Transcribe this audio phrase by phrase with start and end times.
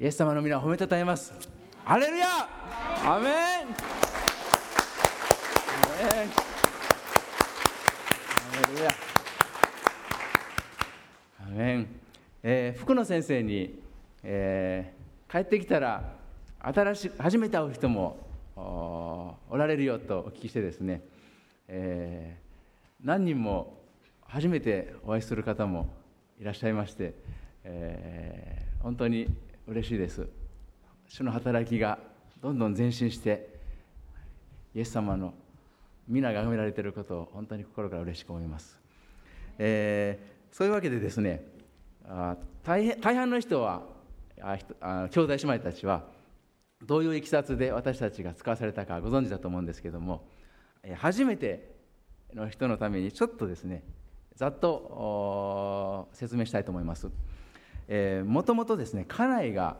[0.00, 1.30] イエス様の皆を褒めたたえます。
[1.84, 2.26] ハレルヤ!
[3.04, 3.34] アメン!
[11.38, 11.86] アメン、
[12.42, 13.78] えー、福野先生に、
[14.22, 16.14] えー、帰ってきたら
[16.60, 18.26] 新し初めて会う人も
[18.56, 21.02] おられるよとお聞きしてですね、
[21.68, 23.82] えー、何人も
[24.22, 25.90] 初めてお会いする方も
[26.40, 27.12] いらっしゃいまして、
[27.64, 29.28] えー、本当に
[29.70, 30.26] 嬉しいです
[31.06, 32.00] 主の働きが
[32.42, 33.48] どんどん前進して
[34.74, 35.32] イエス様の
[36.08, 38.80] 皆が崇められていることを本当に心から嬉しく思います、
[39.58, 41.44] えー、そういうわけでですね
[42.04, 43.82] あ大大半の人は
[44.40, 46.02] ああ兄弟姉妹たちは
[46.84, 50.24] どういういきさつで私たちが使わされたかご存知だと思うんですけども
[50.96, 51.76] 初めて
[52.34, 53.84] の人のためにちょっとですね
[54.34, 57.08] ざっと説明したいと思います。
[58.24, 59.76] もともとですね家内が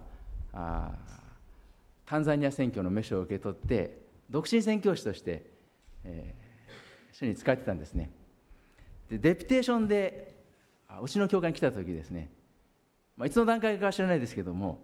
[2.07, 5.47] タンザニア選挙の召しを受け取って独身宣教師として、
[6.05, 8.11] えー、主に使ってたんですね。
[9.09, 10.35] でデピテーションで
[11.03, 12.31] うちの教会に来た時ですね、
[13.17, 14.81] まあ、いつの段階か知らないですけども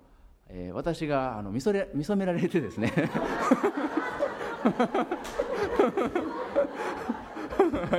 [0.48, 2.92] えー、私があの見それ見初められてですね。
[4.62, 5.06] は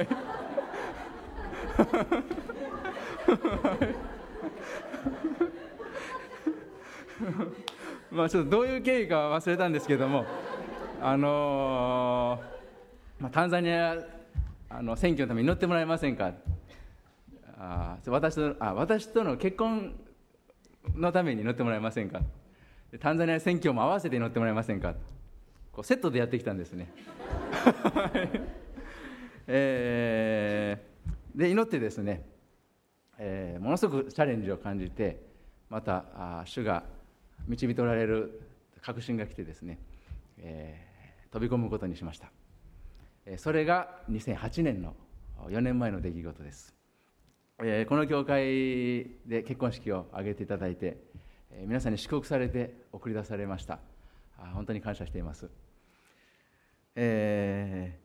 [3.82, 4.17] い
[8.12, 10.26] まあちょっとどういう経緯か忘れたんですけども
[11.02, 13.98] あのー、まあ、タンザニア
[14.70, 16.34] あの選挙のために祈ってもらえませんか。
[17.60, 19.96] あ私とあ私との結婚
[20.96, 22.22] のために乗ってもらえませんか。
[23.00, 24.94] タンザニア選挙も合わせて乗ってもらえませんか。
[25.78, 26.92] こうセットでやってきたんですね、
[29.46, 32.28] えー、で祈ってですね、
[33.20, 35.22] えー、ものすごくチャレンジを感じて
[35.70, 36.84] またあ主が
[37.48, 38.42] 導いておられる
[38.82, 39.80] 確信が来てですね、
[40.38, 42.32] えー、飛び込むことにしました。
[43.38, 44.96] それが2008年の
[45.50, 46.74] 4年前の出来事です。
[47.60, 50.98] えー、この教会で結婚式を挙げていただいて、
[51.52, 53.80] えー、皆さんに祝福されて送り出されました。
[54.40, 55.50] あ本当に感謝しています、
[56.96, 58.00] え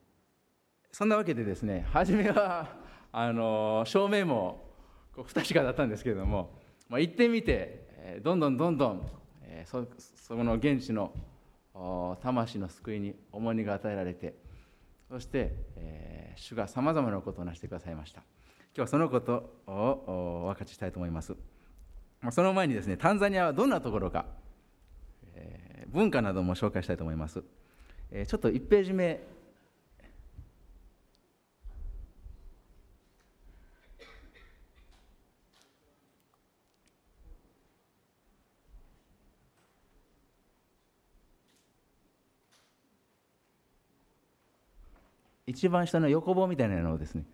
[0.92, 2.68] ー、そんなわけでですね初めは
[3.12, 4.64] あの照明も
[5.14, 9.06] こう不確かだったんですけれども、まあ、行ってみて、えー、どんどんどんどん、
[9.52, 9.86] え、そ
[10.16, 11.12] そこの現地の
[12.22, 14.34] 魂の救いに重荷が与えられて
[15.08, 18.22] そして、えー、主がさまざまなことをなしてくださいました
[18.74, 21.36] 今日はそのことをお分かちしたいと思います。
[22.30, 24.24] その前にですね、タンザニアはどんなところか、
[25.34, 27.42] えー、文化なども紹介したいと思います。
[28.10, 29.20] えー、ちょっと1ページ目、
[45.52, 47.24] 一番下の横棒みたいなのをですね。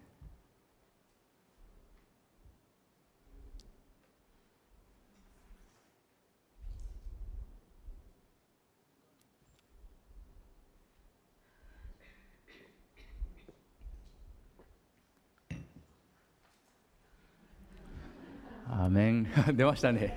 [19.55, 20.17] 出ましたね、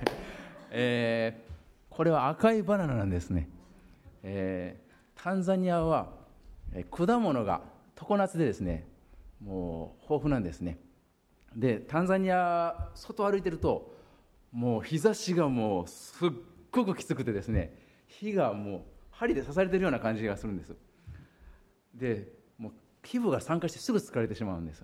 [0.70, 3.48] えー、これは赤いバナナなんですね、
[4.22, 6.10] えー、タンザニアは
[6.90, 7.62] 果物が
[7.94, 8.88] 常夏でですね
[9.40, 10.78] もう豊富なんですね。
[11.54, 13.94] でタンザニア外歩いてると
[14.52, 16.30] もう日差しがもうすっ
[16.70, 17.76] ごくきつくてですね
[18.06, 20.74] 火がもう針で刺されてるような感じがするんです。
[21.94, 22.72] でもう
[23.02, 24.82] 皮膚が酸化してすぐ疲れてしまうんです。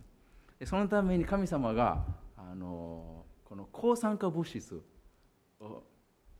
[0.58, 2.04] でそのために神様が
[2.36, 4.82] あのこの抗酸化物質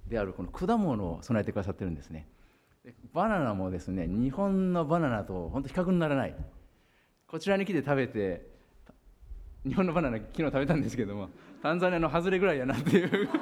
[0.07, 2.29] であるこの果物を備えてくださってるんですね。
[3.13, 6.35] バナナもですね日本のバナナと本当比較にならない。
[7.29, 8.49] こちらに来て食べて
[9.65, 11.29] 日本のバナナ昨日食べたんですけども
[11.63, 13.29] タンザニアの外れぐらいやなっていう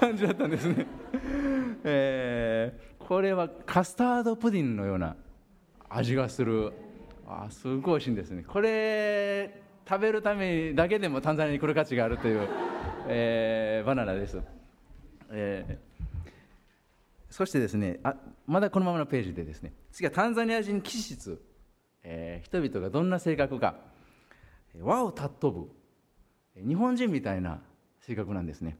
[0.00, 0.86] 感じだったんですね、
[1.84, 5.16] えー、これはカスタードプディンのような
[5.88, 6.72] 味がする。
[7.26, 8.44] あすごい美味しいんですね。
[8.46, 12.48] これ食べるためだけでもタンザニアに来る価値があるという、
[13.08, 14.40] えー、バナナです、
[15.30, 15.76] えー、
[17.32, 18.14] そしてですねあ
[18.46, 21.42] まだこのままのページでですね次はタンザニア人気質、
[22.04, 23.76] えー、人々がどんな性格か
[24.80, 25.70] 和を尊ぶ
[26.56, 27.60] 日本人みたいな
[28.00, 28.76] 性格なんですね。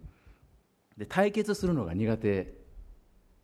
[0.97, 2.55] で対決するのが苦手。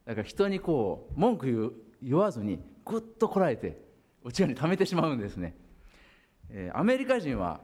[0.04, 3.78] だから人にこう文句言わずにぐっとこらえて
[4.24, 5.56] 内側に溜めてしまうんですね。
[6.50, 7.60] えアメリカ人は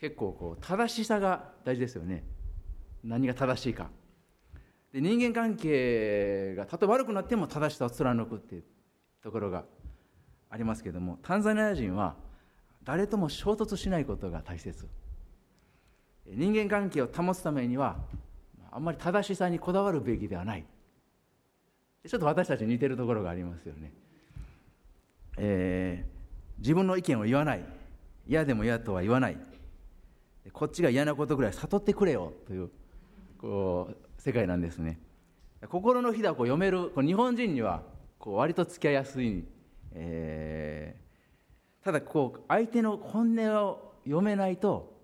[0.00, 2.24] 結構こう正しさが大事ですよね。
[3.02, 3.90] 何が正しいか。
[4.94, 8.64] で人間関係がたとえ悪くなっても正しさを貫くっていう
[9.24, 9.64] ところが
[10.48, 12.14] ありますけれどもタンザニア人は
[12.84, 14.86] 誰とも衝突しないことが大切。
[16.26, 17.96] 人間関係を保つためには
[18.70, 20.64] あんまり正しさにこだわるべきではない。
[22.06, 23.92] ちょっと私たちに似てるところがありますよね、
[25.38, 27.64] えー、自分の意見を言わない。
[28.28, 29.36] 嫌でも嫌とは言わない。
[30.52, 32.70] こっちが嫌なことぐらい悟ってくれよという
[33.38, 34.98] こう世界なんですね。
[35.68, 37.82] 心のひだを読めるこ日本人には
[38.18, 39.44] こう割と付き合いやすい
[39.94, 44.94] えー、ただこう相手の本音を読めないと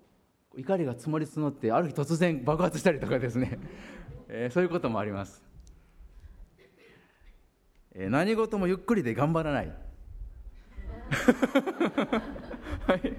[0.57, 3.59] 怒りが積もり募ってある日突然爆発したりとかですね、
[4.27, 5.43] えー、そういうこともあります、
[7.93, 9.71] えー、何事もゆっくりで頑張らない。
[12.87, 13.13] はい、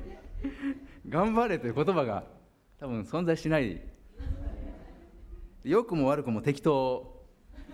[1.08, 2.25] 頑張れという言葉が
[2.81, 3.81] 多分存在しない
[5.64, 7.23] 良くも悪くも適当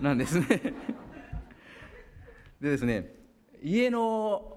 [0.01, 0.47] なんですね。
[2.61, 3.15] でですね
[3.63, 4.55] 家の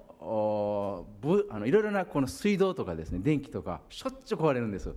[1.49, 4.93] あのいろいろなこの水道とかですね電気とかしょっちゅう壊れるんです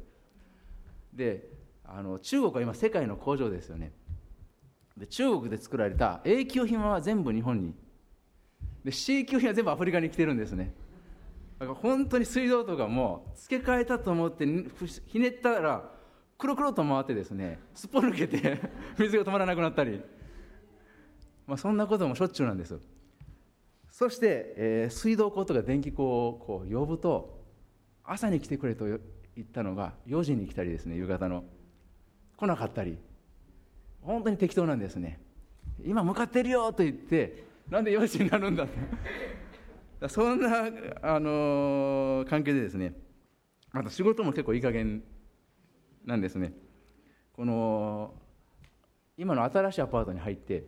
[1.14, 1.48] で
[1.84, 3.92] あの中国は今世界の工場ですよね。
[4.96, 7.74] で中国で作られた A 級品は全部日本に。
[8.84, 10.74] で C 級品は全部アフリカに来てるんですね。
[11.58, 14.46] だから本当に水道とかも付け替えたと思って
[15.06, 15.90] ひねったら
[16.38, 18.60] くるくると回ってですねすっぽ抜けて
[18.98, 20.00] 水が止まらなくなったり、
[21.46, 22.78] まあ、そんなこともしょっちゅうなんです
[23.90, 27.44] そして、えー、水道工とか電気工をこう呼ぶと
[28.04, 28.98] 朝に来てくれと言
[29.40, 31.44] ったのが4時に来たりですね夕方の。
[32.36, 32.98] 来なかったり。
[34.02, 35.20] 本当に適当なんですね。
[35.84, 38.66] 今向かってるよと言ってなんで4時になるんだっ
[40.00, 40.08] て。
[40.08, 40.66] そんな、
[41.00, 42.94] あのー、関係でですね
[43.70, 45.02] あと仕事も結構いい加減
[46.04, 46.52] なんですね。
[47.32, 48.14] この
[49.16, 50.64] 今の新しいアパートに入って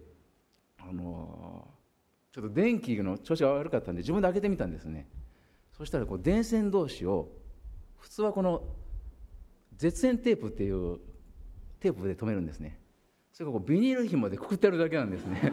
[0.78, 1.68] あの
[2.32, 5.08] ちょっと電気の調子が悪かったんで自分で開けてみたんですね。
[5.76, 7.28] そしたらこう電線同士を
[7.98, 8.62] 普通はこの
[9.76, 10.98] 絶縁テープっていう
[11.80, 12.78] テープで留めるんですね。
[13.32, 15.52] それがこうビニール紐でくくってあるだけなんですね。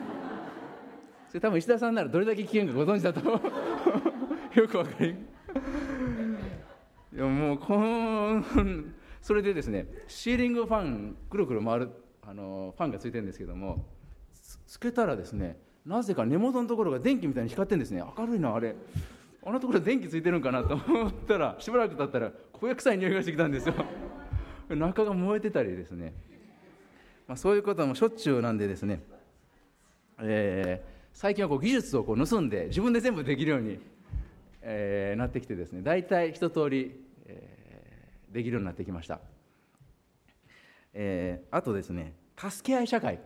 [1.27, 3.21] それ多分石田さんならどれだけ危険かご存知だと
[4.59, 5.15] よくわかりい
[7.17, 8.43] やもうこの
[9.23, 11.89] それでですねシーリングファンくるくる回る
[12.21, 13.85] あのファンがついてるんですけども
[14.67, 18.01] つけたらですねなぜか根元のところが電気みたいに光ってるんですね。
[18.17, 18.75] 明るいなあれ。
[19.45, 23.75] あのところ電気ついてるんかなと思ったらしばらく経ったら焦げ臭い匂いがしてきたんですよ。
[24.69, 26.13] 中が燃えてたりですね、
[27.27, 29.03] まあ、そういうこともしょっちゅうなんでですね、
[30.19, 33.79] えー、最近はこう技術をこう盗んで自分で全部できるように、
[34.61, 35.81] えー、なってきてですね。
[35.81, 36.95] 大体一通り、
[38.33, 39.21] できるようになってきました、
[40.93, 43.19] えー、あとですね助け合い社会。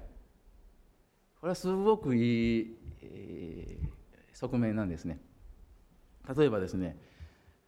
[1.39, 5.19] これはすごくいい、えー、側面なんですね。
[6.36, 6.98] 例えばですね、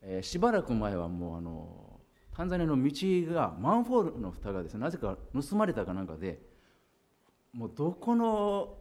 [0.02, 2.00] えー、しばらく前はもうあの
[2.36, 2.92] タンザニアの道
[3.34, 6.42] がマンホールの蓋がですねなぜか盗まれたかなんかで
[7.54, 8.78] もうどこの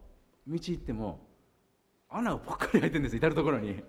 [0.47, 1.27] 道行っても
[2.09, 3.81] 穴がぽっかり開いてるんです至る所に。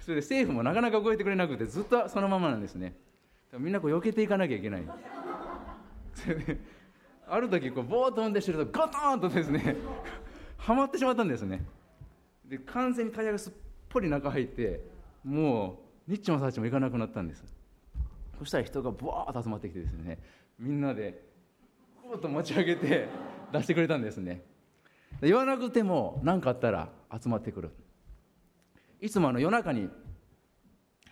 [0.00, 2.96] それで政府もなかなか動いてくれなくてずっとそのままなんですね。
[3.58, 4.84] みんなこう避けていかなきゃいけない。
[6.14, 6.58] それで
[7.26, 9.76] ある時こうボーッと飛んでしてるとガトーンとですね
[10.58, 11.64] はまってしまったんですね。
[12.44, 13.52] で完全にタイヤがすっ
[13.88, 14.84] ぽり中入って
[15.24, 17.44] もうニッチもサーチも行かなくなったんです。
[18.38, 20.18] そしたら人がブワーッと集まってきてですね
[20.58, 21.22] みんなで
[22.02, 23.08] こうと持ち上げて
[23.52, 24.44] 出してくれたんですね。
[25.20, 26.88] 言わなくても何かあったら
[27.20, 27.70] 集まってくる。
[29.00, 29.88] いつもあの夜中に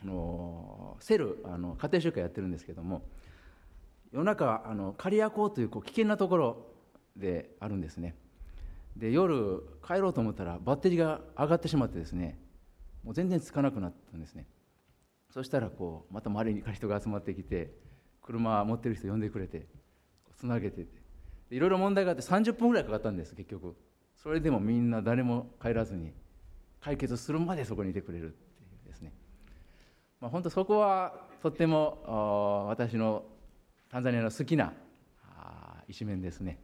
[0.03, 3.03] あのセルあの家庭集会やってるんですけども
[4.13, 6.67] 夜中あの刈谷港というこう危険なところ
[7.17, 8.15] であるんですね。
[8.97, 12.39] で夜帰ろうと思ったらバッテリーが上がってしまってですね
[13.05, 14.47] もう全然つかなくなったんですね。
[15.31, 17.73] そしたらこうまた周りに人が集まってきて
[18.23, 19.67] 車持ってる人呼んでくれて
[20.37, 20.87] つなげて
[21.51, 23.77] いろいろ問題があって30分ぐらいかかったんです結局。
[24.17, 26.13] それでもみんな誰も帰らずに
[26.81, 29.13] 解決するまでそこにいてくれるっていうですね、
[30.21, 33.25] まあ、本当そこはとっても私の
[33.91, 34.73] タンザニアの好きな
[35.87, 36.59] 一面ですね。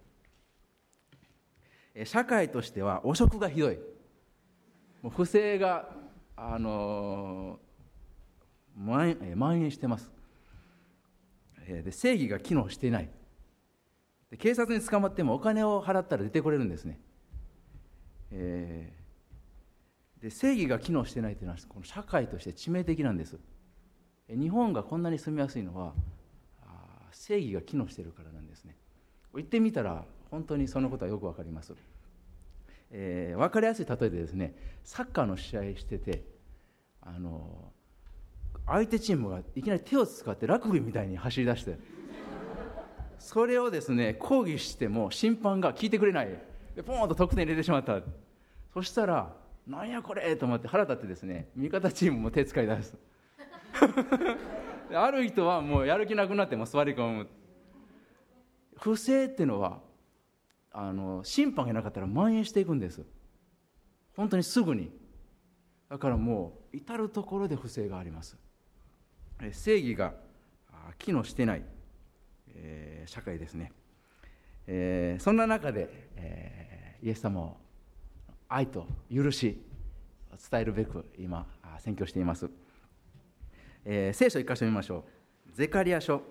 [2.05, 3.79] 社会としては汚職がひどい。
[5.03, 5.89] もう不正が、
[6.37, 7.61] あの
[8.77, 10.11] 蔓延してます。
[11.67, 13.09] で正義が機能していない。
[14.31, 16.99] で警察に捕まってもお金を払ったら出てこれるんですね、
[18.33, 19.04] えー、
[20.25, 23.37] で正義が機能してないというのはこの社会として致命的なんです。
[24.31, 25.93] 日本がこんなに住みやすいのは
[27.11, 28.75] 正義が機能しているからなんですね。
[29.35, 31.75] 行ってみたら本当にそのことはよく分かります、
[32.91, 36.25] えー、分かりやすい例えでですねサッカーの試合してて
[37.03, 37.71] あの
[38.67, 41.77] 相手チームがいきなり手を使ってラグビーみたいに走り出して
[43.19, 46.29] それをですね抗議しても審判が聞いてくれない。
[46.75, 48.01] でポーンと得点入れてしまった。
[48.73, 52.97] そしたらなんやこれと思って腹立ってですね味方チームも手使い出す。
[54.95, 57.29] ある人はもうやる気なくなっても座り込む。
[58.77, 59.81] 不正っていうのは
[60.71, 63.05] あの審判がなかったら蔓延していくんです。
[64.17, 64.91] 本当にすぐに。
[65.89, 68.37] だからもう至る所で不正があります。
[69.53, 70.15] 正義が
[70.99, 71.65] 機能してない、
[72.55, 73.73] えー、社会ですね、
[74.67, 77.57] えー、そんな中で、えー、イエス様を
[78.55, 79.61] 愛と許し
[80.49, 81.45] 伝えるべく今
[81.81, 82.49] 宣教しています、
[83.85, 85.05] えー、聖書一箇所見ましょ
[85.51, 85.57] う。
[85.57, 86.23] ゼカリア書。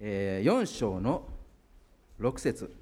[0.00, 1.24] えー、4章の
[2.20, 2.74] 6節。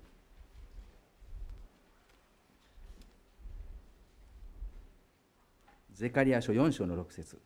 [5.92, 7.38] ゼカリア書4章の6節。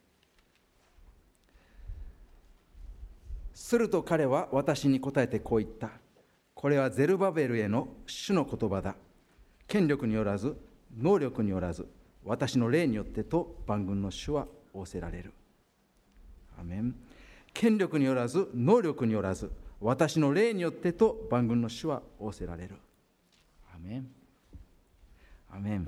[3.60, 5.90] すると彼は私に答えてこう言った。
[6.54, 8.96] これはゼルバベルへの主の言葉だ。
[9.66, 10.56] 権力によらず、
[10.96, 11.86] 能力によらず、
[12.24, 15.34] 私の霊によってと万軍の主は仰せられる。
[16.58, 16.94] アメン
[17.52, 22.76] 権力によらず、能力によらず、私の霊によってと万軍の主は仰せられる。
[23.74, 24.10] アメン。
[25.50, 25.86] アメン。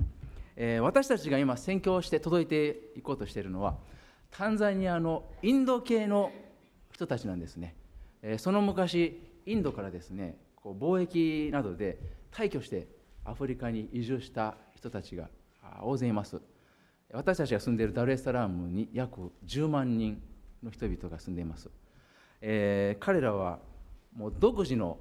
[0.55, 3.77] えー、私たちが今宣教して届いていこうとしているのは
[4.29, 6.31] タンザニアのインド系の
[6.93, 7.75] 人たちなんですね、
[8.21, 11.99] えその昔インドからですねこう貿易などで
[12.31, 12.87] 退去して
[13.25, 15.29] アフリカに移住した人たちが
[15.81, 16.41] 大勢います。
[17.13, 20.21] 私たちが住んでいるダルエスサラームに約10万人
[20.63, 21.69] の人々が住んでいます、
[22.41, 23.59] えー、彼らは
[24.15, 24.97] もう独自の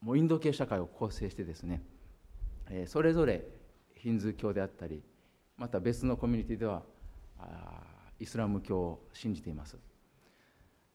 [0.00, 1.82] もうインド系社会を構成してですね、
[2.70, 3.44] えー、それぞれ
[3.94, 5.02] ヒンズー教であったり
[5.58, 6.82] また別のコミュニティでは
[8.18, 9.76] イスラム教を信じています。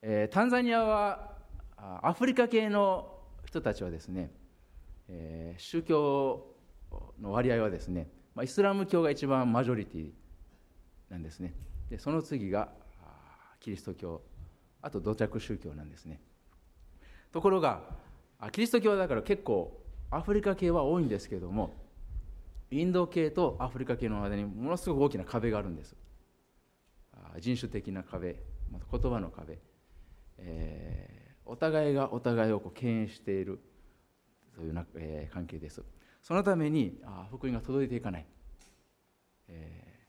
[0.07, 1.31] えー、タンザニアは
[1.77, 3.11] アフリカ系の
[3.43, 4.29] 人たちはですね、
[5.09, 6.45] えー、宗教
[7.19, 10.11] の割合はですね、まあ、イスラム教が一番マジョリティ
[11.09, 11.55] なんですね。
[11.89, 12.69] でその次が
[13.59, 14.21] キリスト教
[14.83, 16.21] あと土着宗教なんですね。
[17.31, 17.81] ところが
[18.51, 19.81] キリスト教だから結構
[20.11, 21.73] アフリカ系は多いんですけども
[22.69, 25.95] インド系とアフリカ系の間にものすごく大きな壁があるんです。
[27.39, 28.35] 人種的な壁
[28.71, 29.57] また言葉の壁。
[30.37, 33.59] えー、お互いがお互いをこう敬遠している。
[34.55, 35.83] というな、えー、関係です。
[36.23, 38.25] そのためにあ福音が届いていかない、
[39.49, 40.07] え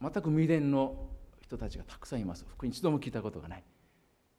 [0.00, 1.10] ー、全く未練の
[1.42, 2.46] 人たちがたくさんいます。
[2.48, 3.64] 福音一度も聞いたことがない、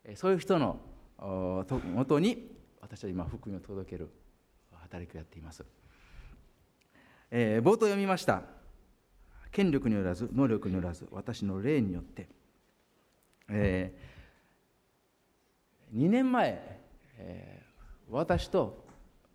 [0.06, 0.80] え、そういう人の
[1.20, 4.10] もとに私は今福音を届ける
[4.72, 5.66] 働きをやっています、
[7.30, 8.44] え、冒頭読みました。
[9.52, 12.30] 権力によらず能力によらず私の霊によって、
[13.50, 14.17] えー
[15.98, 16.80] 2年前、
[17.18, 18.86] えー、私と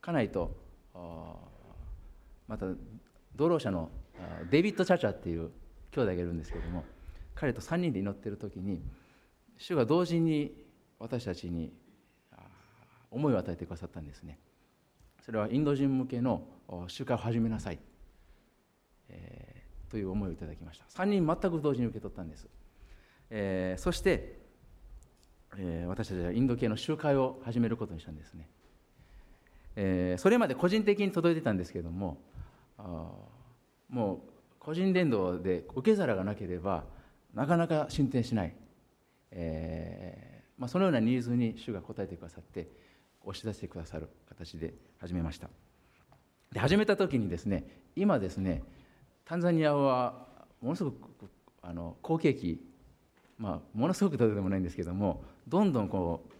[0.00, 0.56] 家内と
[2.46, 2.66] また
[3.34, 3.90] 道路者の
[4.50, 5.50] デビッド・チャチャっていう
[5.90, 6.84] 兄弟がいるんですけども
[7.34, 8.82] 彼と3人で祈ってる時に
[9.58, 10.52] 主が同時に
[10.98, 11.72] 私たちに
[13.10, 14.38] 思いを与えてくださったんですね。
[15.20, 16.42] それはインド人向けの
[16.88, 17.78] 集会を始めなさい、
[19.08, 20.84] えー、という思いをいただきました。
[20.86, 22.48] 3人全く同時に受け取ったんです、
[23.30, 24.41] えー、そして
[25.58, 28.48] えー、私たちはインド系の集会を始めることにしたんですね、
[29.76, 32.18] えー、それまで個人的に届いてたんですけども
[33.88, 36.84] もう個人伝道で受け皿がなければ
[37.34, 38.54] なかなか進展しない、
[39.30, 42.68] えーまあ、そのようなニーズに主が応えてくださって
[43.24, 45.48] 押し出してくださる形で始めました。
[46.52, 47.64] で始めた時にですね
[47.96, 48.62] 今ですね
[49.24, 50.26] タンザニアは
[50.60, 51.30] ものすごく
[51.62, 52.60] あの好景気
[53.38, 56.32] まあ、ものすごく例えでもないんですけどもどんどんこう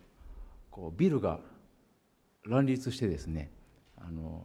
[0.70, 1.40] こうビルが
[2.46, 3.50] 乱立してですね
[3.96, 4.44] あの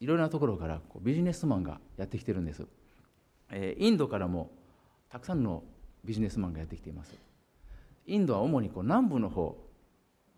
[0.00, 2.66] いろいろなところからこうビジネスマンがやってきてるんです、
[3.50, 4.50] えー、インドからも
[5.10, 5.62] たくさんの
[6.04, 7.12] ビジネスマンがやってきています。
[8.06, 9.56] インドは主にこう南部の方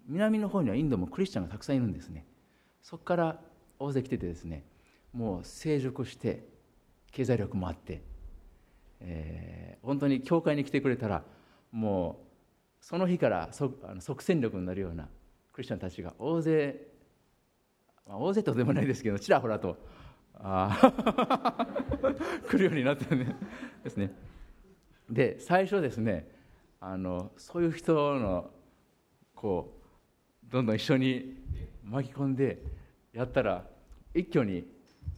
[0.08, 2.26] 南の方にはインドもクリスチャンがたくさんいるんですね。
[2.82, 3.40] そこから
[3.78, 4.64] 大勢来ててですね
[5.12, 6.44] もう成熟して
[7.12, 8.02] 経済力もあって
[9.04, 11.22] えー、本当に教会に来てくれたら
[11.70, 12.20] も
[12.80, 15.08] うその日から即戦力になるような
[15.52, 16.76] クリスチャンたちが大勢、
[18.06, 19.76] まあ、大勢とでもないですけどちらほらと
[20.34, 21.66] あ
[22.48, 23.18] 来るようになったん
[23.84, 24.12] ですね。
[25.08, 26.28] で最初ですね
[26.80, 28.50] あのそういう人の
[29.34, 29.78] こ
[30.48, 31.36] うどんどん一緒に
[31.84, 32.62] 巻き込んで
[33.12, 33.64] やったら
[34.14, 34.64] 一挙に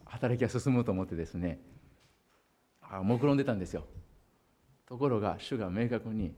[0.05, 1.61] 働きが進むと思ってですね
[3.03, 3.85] 目論んでたんですよ。
[4.87, 6.33] ところが主が明確に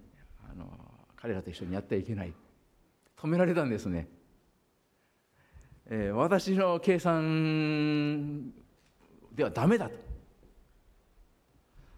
[0.51, 0.67] あの
[1.17, 2.33] 彼らと一緒にやってはいけない。
[3.17, 4.09] 止められたんですね、
[5.87, 8.53] えー、私の計算
[9.35, 9.97] ではダメだと。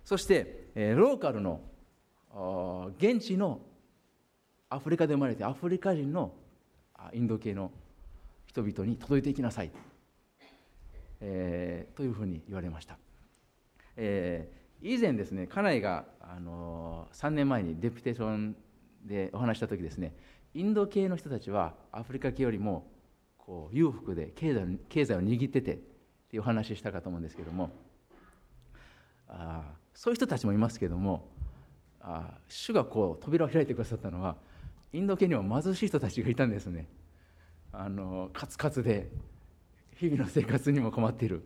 [0.05, 1.61] そして、えー、ローカルの
[2.99, 3.61] 現地の
[4.71, 6.33] アフリカで生まれてアフリカ人の
[7.13, 7.73] インド系の
[8.47, 9.71] 人々に届いていきなさい、
[11.21, 12.97] えー、というふうに言われました、
[14.01, 18.57] えー、以前ですね家内が、あのー、3年前にデプテーション
[19.05, 20.15] でお話した時ですね
[20.55, 22.87] インド系の人たちはアフリカ系よりも
[23.37, 25.77] こう裕福で経済経済を握っててっ
[26.31, 27.71] ていうお話したかと思うんですけども
[29.29, 29.63] あ
[29.95, 31.29] そういう人たちもいますけども
[32.01, 34.37] あ主がこう扉を開いてくださったのは
[34.93, 36.89] インド系には貧しい人たちがいたんですね。
[37.73, 39.11] あのカツカツで
[39.97, 41.45] 日々の生活にも困っている。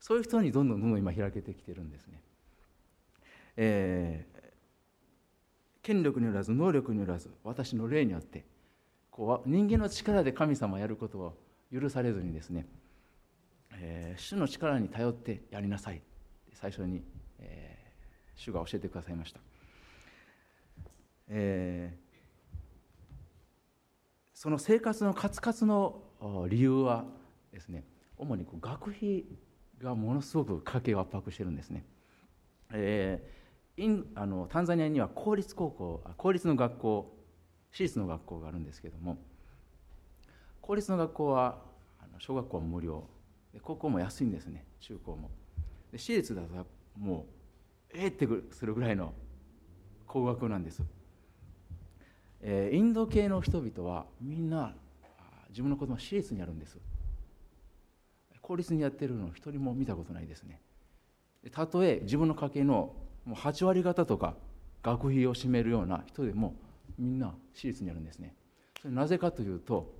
[0.00, 2.20] そういう人にどんどんどんどん今開けてきてるんですね、
[3.56, 4.40] えー、
[5.82, 8.44] 権力によらず能力によらず私の霊によって
[9.10, 11.38] こう人間の力で神様をやることを
[11.72, 12.66] 許されずにですね、
[13.74, 16.02] えー、主の力に頼ってやりなさい。
[16.60, 17.02] 最初に、
[17.38, 19.40] えー、主が教えてくださいました。
[21.28, 22.56] えー、
[24.34, 26.02] その生活のカツカツの
[26.48, 27.04] 理由は
[27.52, 27.84] ですね
[28.18, 29.24] 主にこう学費
[29.82, 31.84] がものすごく家計を圧迫してるんですね、
[32.72, 37.16] えー、インあのタンザニアには公立高校公立の学校
[37.72, 39.18] 私立の学校があるんですけども
[40.60, 41.58] 公立の学校は
[42.18, 43.04] 小学校は無料
[43.62, 45.30] 高校も安いんですね中高も。
[45.90, 46.48] で私立だと
[46.96, 47.26] も
[47.92, 49.12] うええってするぐらいの
[50.06, 50.82] 高額なんです。
[52.42, 54.74] えー、インド系の人々はみんな
[55.50, 56.78] 自分の子供は私立にあるんです。
[58.50, 60.60] 公立にやってるの一人も見たことないですね。
[61.52, 64.34] たとえ自分の家計のもう8割方とか
[64.82, 66.56] 学費を占めるような人でも
[66.98, 68.34] みんな私立にあるんですね。
[68.82, 69.94] それなぜかというと、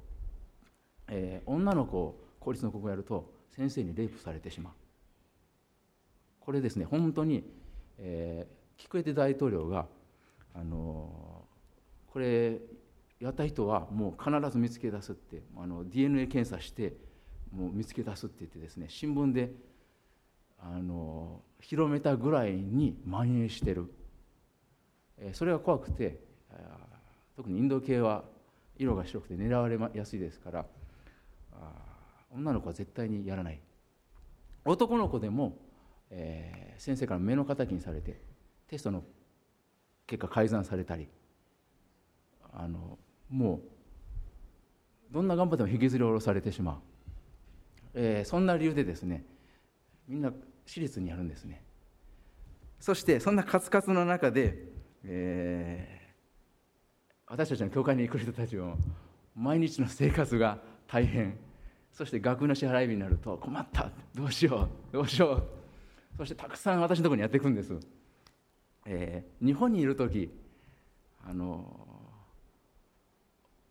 [1.07, 4.73] えー、女の子を公立の高校やると先生にレイプされてしまう。
[6.41, 7.45] これですね本当に、
[7.99, 9.87] えー、キクエテ大統領が
[10.57, 11.45] あの
[12.13, 12.59] これ
[13.21, 17.10] やった人はもう必ず見つけ出すってあの DNA 検査して
[17.53, 19.53] もう見つけ出すって言ってですね新聞で
[20.59, 23.93] あの広めたぐらいに蔓延してる。
[25.33, 26.19] それが怖くて
[27.37, 28.25] 特にインド系は
[28.79, 30.65] 色が白くて狙われやすいですから
[32.33, 33.61] 女の子は絶対にやらない。
[34.65, 35.59] 男の子でも、
[36.11, 38.21] えー、先生から目の敵にされて
[38.69, 39.03] テストの
[40.07, 41.09] 結果改ざんされたり
[42.53, 43.61] あのもう
[45.13, 46.77] どんな頑張っても引きずり下ろされてしまう、
[47.94, 49.24] えー、そんな理由でですね
[50.07, 50.33] みんな
[50.66, 51.64] 私立にやるんですね。
[52.79, 54.57] そしてそんなカツカツの中で、
[55.05, 58.76] えー、私たちの教会に来る人たちも
[59.35, 61.38] 毎日の生活が大変。
[61.92, 63.90] そして学の支払い日になると困った。
[64.14, 64.92] どうしよう。
[64.92, 65.61] どうしよう。
[66.20, 67.74] そしてたくさん私のところにやってくるんです、
[68.85, 70.31] えー、日本にいる時
[71.24, 71.64] あの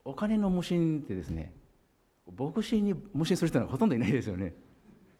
[0.03, 1.53] お金の無心ってですね
[2.37, 4.53] 牧師に無心する人はほとんどいないですよね。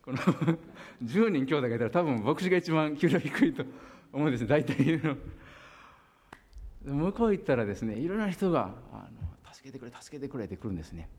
[0.03, 0.17] この
[1.03, 3.63] 10人兄弟がいたら多分牧師が一番給料低いと
[4.11, 5.17] 思うんです大体の。
[6.81, 9.09] 向こう行ったらですねいろんな人があ
[9.45, 11.09] の助けてくれ助けてくれって来るんですね。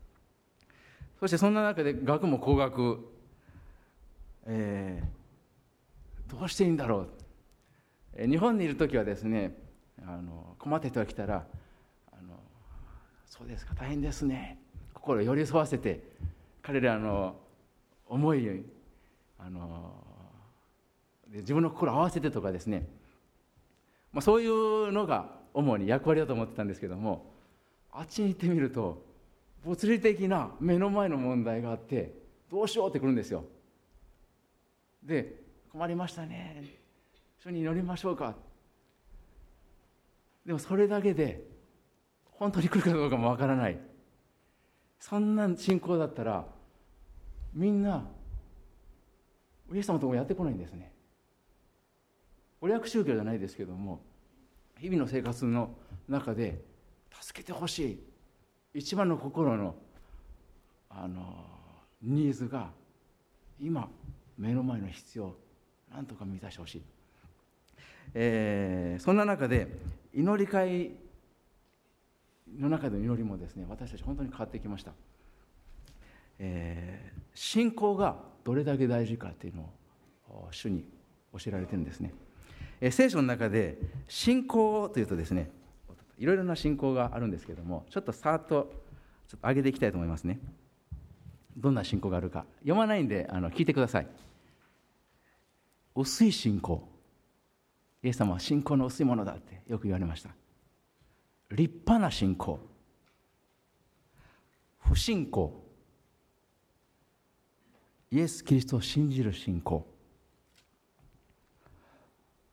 [1.19, 3.07] そしてそんな中で額も高額、
[4.47, 7.09] えー、どうしていいんだろう、
[8.15, 9.55] え日本にいる時はですね
[10.03, 11.45] あの困った人が来たら
[12.11, 12.39] あの
[13.27, 14.59] そうですか大変ですね。
[15.01, 15.99] 心寄り添わせて
[16.61, 17.35] 彼らの
[18.07, 18.63] 思い
[19.39, 19.93] あの
[21.33, 22.87] 自分の心を合わせてとかですね、
[24.13, 27.31] まあ、そういうのが主に役割だと思ってたんですけども
[27.91, 29.03] あっちに行ってみると
[29.65, 32.13] 物理的な目の前の問題があって
[32.51, 33.43] どうしようってくるんですよ。
[35.03, 35.35] で
[35.71, 36.63] 困りましたね。
[37.39, 38.35] 一緒に祈りましょうか。
[40.45, 41.43] でもそれだけで
[42.31, 43.90] 本当に来るかどうかもわからない。
[45.01, 46.45] そんな信仰だったら
[47.53, 48.05] みんな
[49.73, 50.93] イエス様ともやってこないんですね。
[52.61, 54.01] 親約宗教じゃないですけども
[54.79, 55.75] 日々の生活の
[56.07, 56.63] 中で
[57.19, 57.99] 助けてほしい。
[58.73, 59.75] 一番の心の
[60.89, 61.45] あの
[62.01, 62.69] ニーズが
[63.59, 63.89] 今
[64.37, 65.35] 目の前の必要。
[65.91, 66.83] なんとか満たしてほしい、
[68.13, 69.67] えー、そんな中で
[70.13, 70.91] 祈り会
[72.59, 74.91] の中での祈りもですね私たち本当に変わってきました、
[76.39, 79.69] えー、信仰がどれだけ大事かっていうの
[80.29, 80.85] を主に
[81.33, 82.13] 教えられてるんですね、
[82.81, 85.49] えー、聖書の中で信仰というとですね
[86.17, 88.71] いろいろな信仰があるんですけどもちょっとさーっと
[89.27, 90.39] ちょっと上げていきたいと思いますね。
[91.55, 92.45] どんな信仰があるか。
[92.59, 94.07] 読まないんであの聞いてください。
[95.95, 96.85] 薄い信仰。
[98.03, 100.31] イエス様は信仰の薄いものだってよく言われました。
[101.51, 102.59] 立派な信仰。
[104.79, 105.53] 不信仰。
[108.09, 109.85] イエス・キリストを信じる信仰。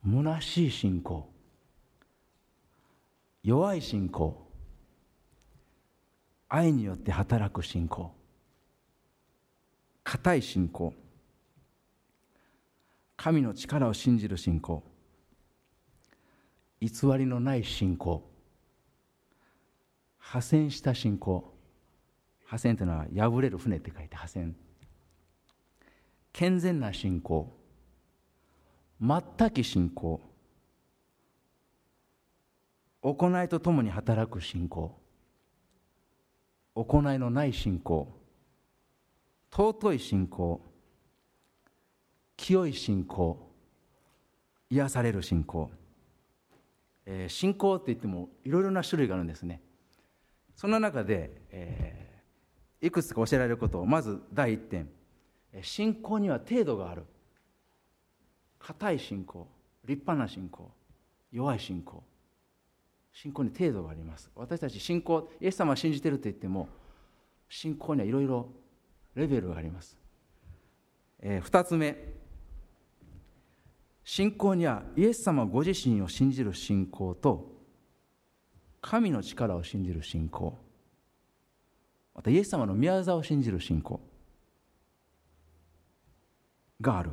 [0.04, 1.28] 虚しい信仰。
[3.44, 4.46] 弱い信仰。
[6.48, 8.12] 愛によって働く信仰。
[10.02, 10.92] 固い信仰。
[13.16, 14.82] 神の力を信じる信仰。
[16.80, 18.27] 偽りのない信仰。
[20.30, 21.54] 破線した信仰。
[22.44, 24.54] 破線というのは破れる船って書いて破線。
[26.34, 27.50] 健全な信仰。
[29.00, 30.20] 全き信仰。
[33.00, 35.00] 行いとともに働く信仰。
[36.74, 38.14] 行いのない信仰。
[39.50, 40.60] 尊い信仰。
[42.36, 43.50] 清い信仰。
[44.68, 45.70] 癒される信仰、
[47.06, 49.62] えー、信仰って言ってもいろいろな種類があるんですね。
[50.58, 54.88] その中で、えー、いくつか教えられることをまず第一点。
[55.62, 57.04] 信仰には程度がある。
[58.58, 59.46] 固い信仰
[59.84, 60.68] 立派な信仰
[61.30, 62.02] 弱い信仰。
[63.12, 64.32] 信仰に程度があります。
[64.34, 66.68] 私たち信仰イエス様は信じてると言っても
[67.48, 68.48] 信仰にはいろいろ
[69.14, 69.96] レベルがあります、
[71.20, 71.96] えー、2つ目。
[74.02, 77.57] 信仰にはイエス様ご自身を信じる信仰と
[78.80, 80.56] 神の力を信じる信仰。
[82.14, 84.00] またイエス様の宮沢を信じる信仰。
[86.80, 87.10] がある。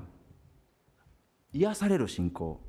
[1.54, 2.62] 癒される信仰。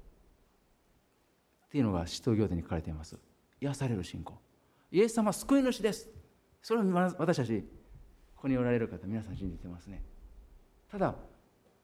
[1.66, 3.16] っていうのが使徒行伝に書かれています。
[3.61, 4.35] 癒される信仰。
[4.90, 6.09] イエス様は救い主です。
[6.62, 6.85] それを
[7.18, 7.61] 私たち
[8.35, 10.02] ここにおられる方皆さん信じてますね。
[10.90, 11.14] ただ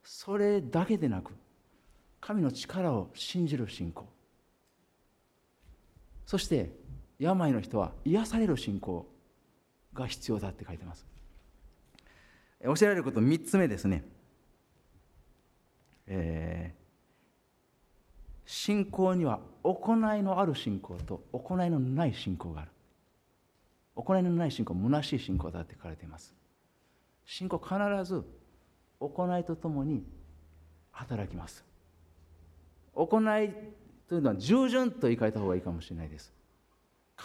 [0.03, 1.33] それだけでなく
[2.21, 4.09] 神の力を信じる信仰。
[6.25, 6.73] そして
[7.23, 9.07] 病の人は癒される信仰
[9.95, 11.07] が必要だって書いてます。
[12.65, 14.05] 教えられること3つ目ですね。
[16.09, 22.71] えー、信仰には行いのある信仰と行いのない信仰がある。
[23.95, 26.35] 行いのない信仰虚しい信仰だって書かれています。
[27.25, 28.25] 信仰必ず
[28.99, 30.05] 行いとともに
[30.91, 31.65] 働きます。
[32.95, 33.55] 行い
[34.09, 36.33] というのは従順と言い換えた方がいいかもしれないです。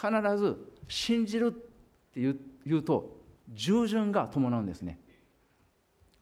[0.00, 0.56] 必ず
[0.86, 3.18] 信じるって言うと
[3.52, 5.00] 従順が伴うんですね。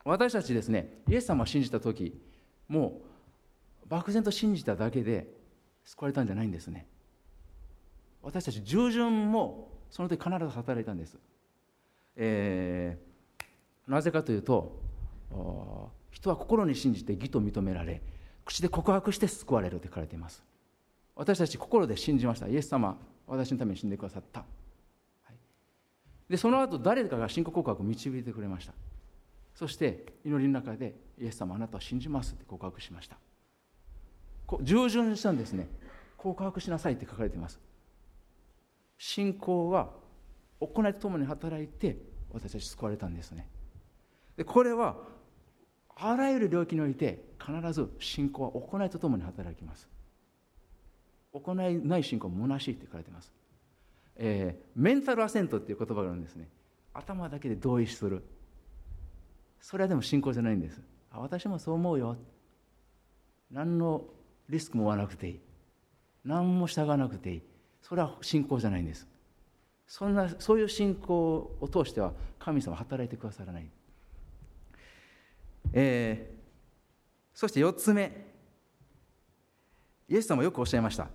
[0.04, 2.18] 私たちですねイエス様を信じた時
[2.68, 3.00] も
[3.84, 5.28] う漠然と信じただけで
[5.84, 6.86] 救われたんじゃないんですね。
[8.22, 11.16] 私たち従順もその時必ず働いたんです、
[12.16, 14.80] えー、なぜかというと
[16.10, 18.02] 人は心に信じて義と認められ
[18.44, 20.42] 口で告白して救われると書かれています。
[21.14, 22.48] 私たち心で信じました。
[22.48, 25.34] イエス様私のために死んでくださった、はい、
[26.30, 28.72] でその後誰かが信仰告白を導いてくれました。
[29.54, 33.16] そして祈りの中でイエス様あなたを信じますって告白しました。
[34.60, 35.68] 従順したんですね。
[36.18, 37.58] 告白しなさいって書かれています。
[38.98, 39.90] 信仰は
[40.60, 41.96] 行いとともに働いて
[42.32, 43.48] 私たち救われたんですね。
[44.36, 44.96] でこれは
[45.96, 49.88] あらゆる領域において必ず信仰は行いとともに働きます。
[51.40, 53.32] 行いない信仰も虚しいって書かれてます、
[54.16, 56.48] えー、メンタルアセントっていう言葉があるんですね。
[56.94, 58.24] 頭だけで同意する。
[59.60, 60.80] それはでも信仰じゃないんです。
[61.10, 62.16] あ私もそう思うよ。
[63.50, 64.04] 何の
[64.48, 65.40] リスクも負わなくていい。
[66.24, 67.42] 何も従わなくていい。
[67.82, 69.06] それは信仰じゃないんです。
[69.86, 73.68] そんなそういう信仰を通しては神様働いてくださらない。
[75.72, 78.26] えー、そして4つ目。
[80.08, 81.08] イエス様よくおっしゃいました。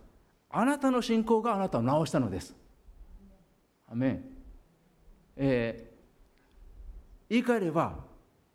[0.52, 2.56] あなたの信仰があなたを治したのです。
[3.90, 4.24] アメン、
[5.38, 7.96] えー、言い換えれば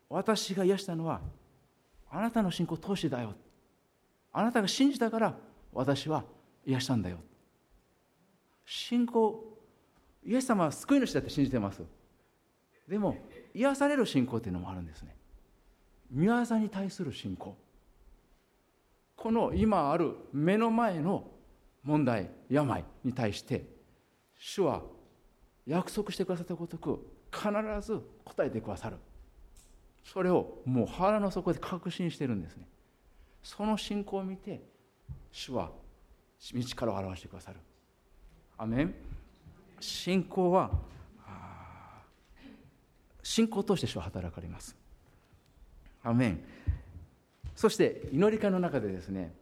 [0.09, 1.21] 私が癒したのは
[2.11, 3.35] あなたの信仰を通しだよ。
[4.33, 5.35] あなたが信じたから
[5.73, 6.25] 私は
[6.67, 7.19] 癒したんだよ。
[8.67, 9.43] 信仰
[10.25, 11.83] イエス様は救い主だって信じてます。
[12.89, 13.17] でも
[13.55, 15.15] 癒される信仰っていうのもあるんですね。
[16.15, 17.57] 御業に対する信仰。
[19.17, 21.31] この今ある目の前の
[21.87, 23.65] 問題病に対して
[24.37, 24.83] 主は
[25.65, 26.99] 約束してくださったごとく
[27.33, 27.49] 必
[27.81, 28.97] ず答えてくださる。
[30.05, 32.67] それをもう腹の底で確信してるんですね。
[33.43, 34.61] その信仰を見て
[35.31, 35.71] 主は
[36.53, 37.59] 道からを表してくださる。
[38.59, 38.95] アメン。
[39.79, 40.71] 信仰は
[43.23, 44.77] 信仰を通して主は働かれます。
[46.03, 46.45] アメン。
[47.55, 49.33] そして祈り会の中でですね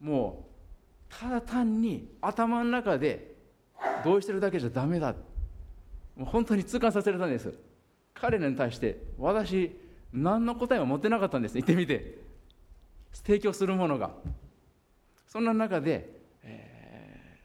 [0.00, 0.51] もう
[1.20, 3.34] ただ単に頭の中で
[4.04, 5.14] 同意してるだけじゃダメだ。
[6.16, 7.54] もう本当に痛感させられたんです。
[8.14, 9.76] 彼らに対して私
[10.12, 11.54] 何の答えも持ってなかったんです。
[11.54, 12.18] 言ってみて。
[13.12, 14.10] 提供するものが。
[15.26, 16.10] そんな中で、
[16.42, 17.38] え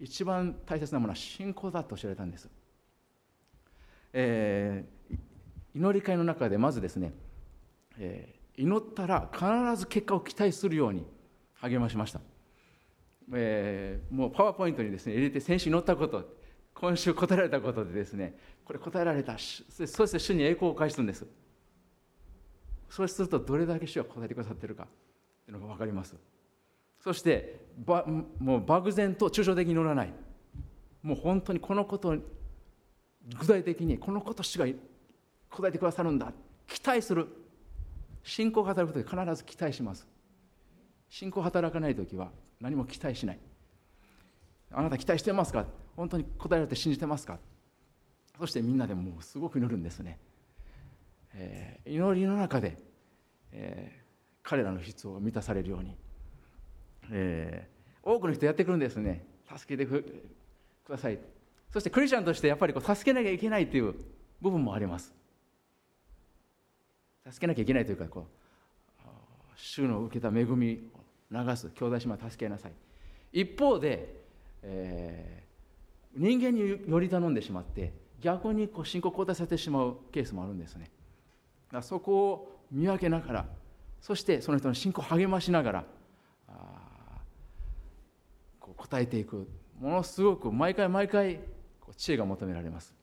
[0.00, 2.48] ー、一番大切なものは信仰だと教えられたんです、
[4.14, 5.16] えー、
[5.74, 7.12] 祈り会の中でまずですね、
[7.98, 9.44] えー、祈ったら必
[9.76, 11.06] ず結果を期待するように
[11.56, 12.20] 励ましました、
[13.32, 16.36] えー、もうパワーポイントにですね入れて先週祈ったこと
[16.74, 21.26] 今週答えられたことでですねこれ答えられたそして主に栄光を返すんです。
[22.88, 24.86] そうするとどれだけ主は答えてくださっているか
[25.44, 26.14] というのが分かります。
[27.02, 30.12] そしてばもう漠然と抽象的に乗らない。
[31.02, 32.16] もう本当にこのこと
[33.38, 34.66] 具体的にこのこと主が
[35.50, 36.32] 答えてくださるんだ。
[36.66, 37.28] 期待する。
[38.22, 40.06] 信仰が働く時必ず期待します。
[41.14, 43.38] 信仰働かない時は何も期待しない。
[44.72, 45.64] あなた期待してますか？
[45.94, 47.38] 本当に答えられて信じてますか？
[48.36, 50.18] そしてみんなでもうすごく祈るんですね、
[51.34, 52.76] えー、祈りの中で、
[53.52, 54.02] えー、
[54.42, 55.96] 彼らの必要が満たされるように、
[57.12, 59.24] えー、多くの人やってくるんですね。
[59.56, 60.04] 助けてく
[60.88, 61.20] ださい。
[61.72, 63.94] そしてクリスチャンとしてやっぱりこう助けなきゃいけないという
[64.40, 65.14] 部分もあります。
[67.30, 68.24] 助けなきゃいけないというかこう
[69.56, 70.90] 主の受けた恵み
[71.30, 71.70] 流す。
[71.70, 72.72] 兄弟姉妹助けなさい。
[73.32, 74.22] 一方で、
[74.62, 80.90] えー、人間により頼んでしまって逆にこう信仰交代させてしまうケースもあるんですね。
[81.72, 83.46] だそこを見分けながら
[84.00, 85.84] そしてその人の信仰を励ましながら
[88.60, 89.48] こう答えていく。
[89.80, 91.40] ものすごく毎回毎回
[91.96, 92.94] 知恵が求められます、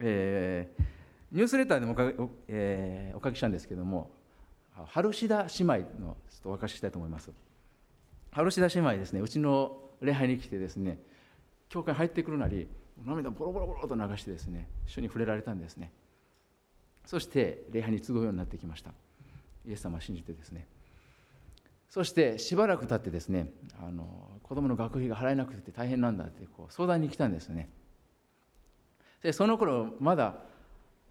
[0.00, 0.82] えー
[1.32, 2.12] ニュースレターでもおか,、
[2.48, 4.10] えー、お書きしたんですけども
[4.84, 7.30] 春志田姉妹のちょっとお書きしたいと思います。
[8.30, 10.98] 春志田姉妹ですねうちの礼拝に来てですね
[11.68, 12.68] 教会に入ってくるなり
[13.04, 15.92] 涙ボロボロボロと流してですね主に触れられたんですね。
[17.04, 18.90] そして礼拝に集うようになってきました。
[19.66, 20.66] イエス様を信じてですね。
[21.88, 24.06] そしてしばらく経ってですねあの
[24.42, 27.70] 子供の学費が払えなくて大変なんだってこう相談に来たんですね。
[29.22, 30.34] でその頃まだ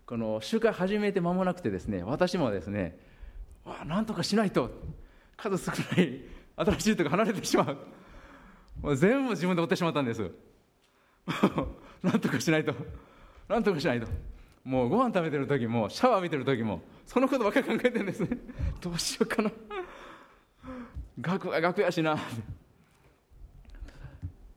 [0.05, 2.99] この集会始めて間もなくてですね私もですね
[3.65, 4.69] わなんとかしないと。
[5.37, 6.21] 数少ない
[6.55, 7.77] 新しい人が離れてしまう。
[8.81, 10.31] もう全部自分で追ってしまったんです。
[12.01, 12.73] なんとかしないと。
[13.49, 14.07] なんとかしないと。
[14.63, 18.21] もうご飯食べてる時もシャワー浴びてる時もそのことばっかり考えてるんです。
[18.21, 18.29] ね
[18.81, 19.51] どうしようかな。
[21.19, 22.17] 学は学やしな。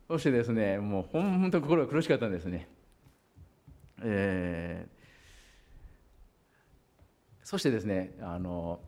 [0.07, 2.67] そしてですねもう本当心が苦しかったんですね。
[4.01, 4.99] えー
[7.49, 8.79] そしてですねあの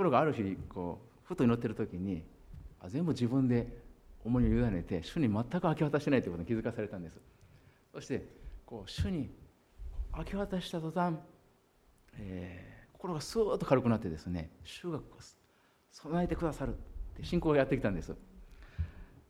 [0.00, 2.22] ころがある日こうふと祈ってる時に
[2.80, 3.66] あ全部自分で
[4.24, 7.20] 重荷を委ねて主に全く明け渡してないということに気づかされたんです。
[7.92, 8.26] そして
[8.64, 9.30] こう主に
[10.16, 11.16] 明け渡した途端、
[12.18, 15.00] えー、心がスーッと軽くなってですね主が
[15.92, 16.72] 備えてくださるっ
[17.16, 18.14] て信仰がやってきたんです、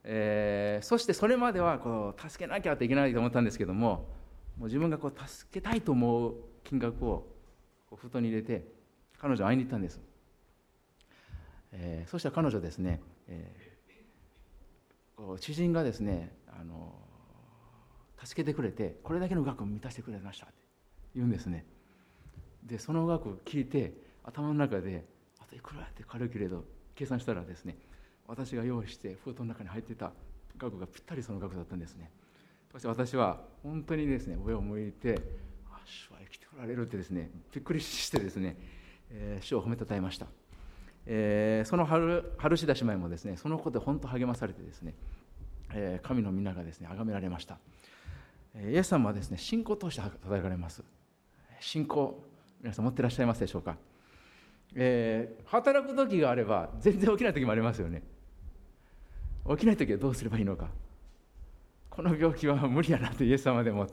[0.04, 4.08] えー、そしてそれまではこう助けなきゃといけないと思ったんですけども
[4.58, 7.26] もう自分がこう助けたいと思う金額を
[7.96, 8.64] 布団に入れて
[9.18, 10.00] 彼女は会いに行ったんです、
[11.72, 16.94] えー、そしたら彼女ですね、えー、知人がですねあの
[18.24, 20.54] 助けてくれてこれだけの額を満たしてくれましたって
[21.14, 21.64] 言うんですね。
[22.64, 25.04] でその額を聞いて頭の中で
[25.40, 27.76] あといくらって軽いけれど計算したらですね
[28.26, 30.12] 私が用意して封筒の中に入ってた
[30.58, 32.10] 額がぴったりその額だったんですね。
[32.70, 35.20] そして私は本当にですね上を向いて
[35.70, 38.56] あ主は生きておられるってですねびっくりしてですね、
[39.10, 40.26] えー、主を褒めたたえました、
[41.06, 44.94] えー、その春春志田姉妹もですねそのことで本当励まされてですね、
[45.72, 47.58] えー、神の皆がですね崇められました。
[48.54, 50.82] イエス様はですね信仰を通して叩かれます。
[51.60, 52.22] 信仰
[52.60, 53.76] 皆さん持ってらっしゃいますでしょうか、
[54.74, 58.02] えー、働く時があれば全然起きない時もありますよね。
[59.48, 60.68] 起きない時はどうすればいいのか。
[61.88, 63.86] この病気は無理やなとイエス様でも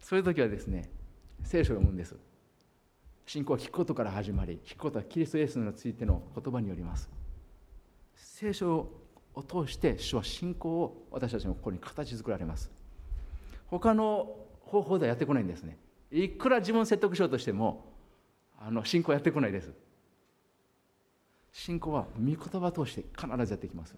[0.00, 0.88] そういう時はですね
[1.42, 2.16] 聖書を読むんです。
[3.28, 7.10] 信仰は聞くことから始まり聞くことはキリストイエスについての言葉によります。
[8.16, 8.88] 聖書
[9.34, 12.70] を通して主は信仰を私たちの心に形作られます。
[13.66, 15.76] 他の方法ではやってこないんですね。
[16.10, 17.92] いくら自分を説得しようとしても
[18.58, 19.74] あの信仰やってこないです。
[21.52, 23.94] 信仰は御言葉を通して必ずやってきます。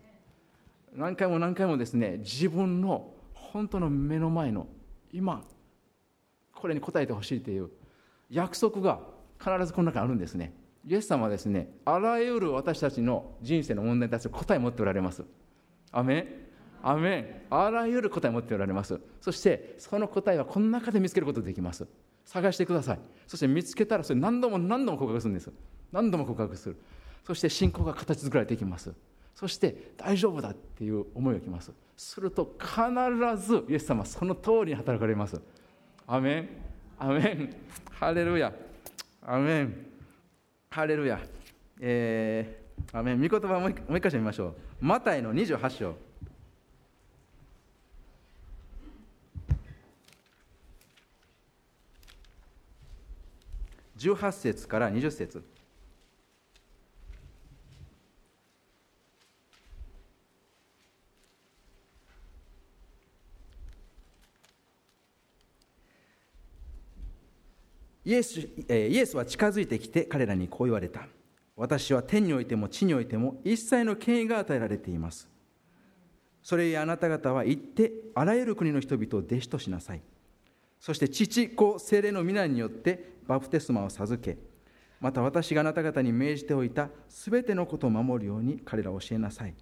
[0.93, 4.67] 何回も何回もですね自分の本当の目の前の
[5.13, 5.45] 今
[6.53, 7.71] これに応えてほしいという
[8.29, 10.53] 約束が必ずこの中にあるんですね。
[10.87, 15.25] イエス様はですねあらゆる私たちの人生の問題に対する答えを持っておられます。
[15.93, 16.27] アメン。
[16.83, 17.27] アメン。
[17.51, 19.01] あらゆる答えを持っておられます。
[19.21, 21.87] そしてその答えはこの中で見つけることができます。
[22.25, 23.01] 探してください。
[23.27, 25.51] そして見つけたらそれ何度も何度も告白するんです。
[25.93, 26.77] 何度も告白する。
[27.25, 28.93] そして信仰が形作られていきます。
[29.35, 31.73] そして大丈夫だっていう思いがきます。
[31.97, 35.41] すると必ずイエス様はその通りに働かれます。
[36.07, 36.49] アメン。
[36.99, 37.57] アメン。
[37.91, 38.53] ハレルヤ。
[39.23, 39.87] アメン
[40.71, 41.21] ハレルヤ
[41.83, 44.55] えー、アメン御言葉をもう一回し見ましょう。
[44.81, 45.95] マタイの28章。
[53.99, 55.43] 18節から20節。
[68.05, 71.07] イエスイエスは近づいてきて彼らにこう言われた。
[71.57, 75.29] 私は天においても地においても一切の権威が与えられています。
[76.43, 80.01] それゆえあなた方は行ってあらゆる国の人々を弟子としなさい。
[80.79, 84.39] そして父子精霊の皆によってバプテスマを授け
[85.01, 89.55] また私があなた方に命じておいたすべてのことを守るように彼らを教えなさい。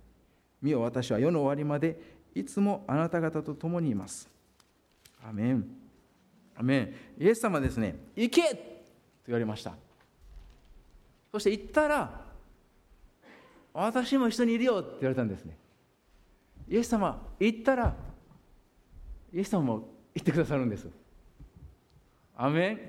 [0.63, 4.31] 見よ私は世の終わりまでいつもあなた方と共にいます。
[5.29, 5.78] アメン。
[6.59, 6.95] アメン。
[7.19, 8.55] イエス様ですね行け!
[8.55, 8.57] と
[9.29, 9.75] 言われました。
[11.31, 12.27] そして行ったら
[13.73, 14.81] 私も一緒にいるよ!
[14.81, 15.57] って言われたんですね。
[16.69, 17.95] イエス様行ったら
[19.33, 20.89] イエス様も行ってくださるんです。
[22.37, 22.81] アメン。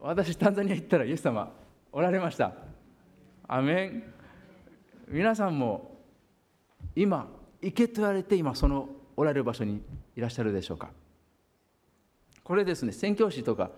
[0.00, 1.50] 私タンザニア行ったらイエス様
[1.92, 2.52] おられました。
[3.48, 4.12] アメン。
[5.08, 5.98] 皆さんも
[6.94, 7.28] 今
[7.62, 9.80] 行けと言われて今そのおられる場所に
[10.14, 10.90] いらっしゃるでしょうか。
[12.44, 12.92] これですね。
[12.92, 13.70] 宣教師とか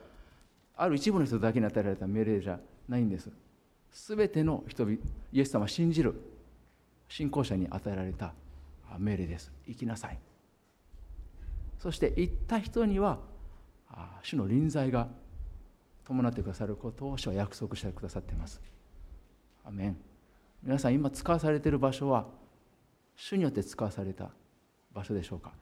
[0.77, 3.31] ある一部の人だけに与えられた命令じゃないんです。
[3.93, 4.99] 全ての人々
[5.33, 6.21] イエス様を信じる。
[7.09, 8.35] 信仰者に与えられた
[8.99, 9.53] 命令です。
[9.67, 10.19] 行きなさい。
[11.79, 13.21] そして行った人には
[14.23, 15.07] 主の臨在が
[16.05, 18.61] 伴ってくださることを主は約束してくださっています。
[19.65, 19.97] アメン。
[20.63, 22.27] 皆さん今使わされている場所は
[23.15, 24.31] 主によって使わされた
[24.93, 25.53] 場所でしょうか？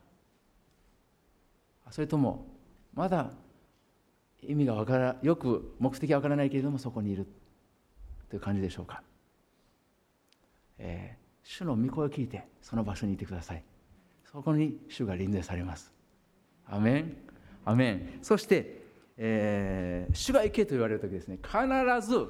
[1.91, 2.47] それとも
[2.95, 3.31] まだ
[4.43, 7.27] 意味がわからよく目的はわからないけれどもそこにいる。
[8.29, 9.01] という感じでしょうか、
[10.79, 13.63] えー、主の御声を聞いてその場所にいてください。
[14.25, 15.93] そこに主が臨在されます。
[16.67, 17.17] アメン。
[17.65, 18.19] アメン。
[18.23, 18.83] そして、
[19.17, 21.39] えー、主が行けと言われる時ですね。
[21.43, 22.27] 必ず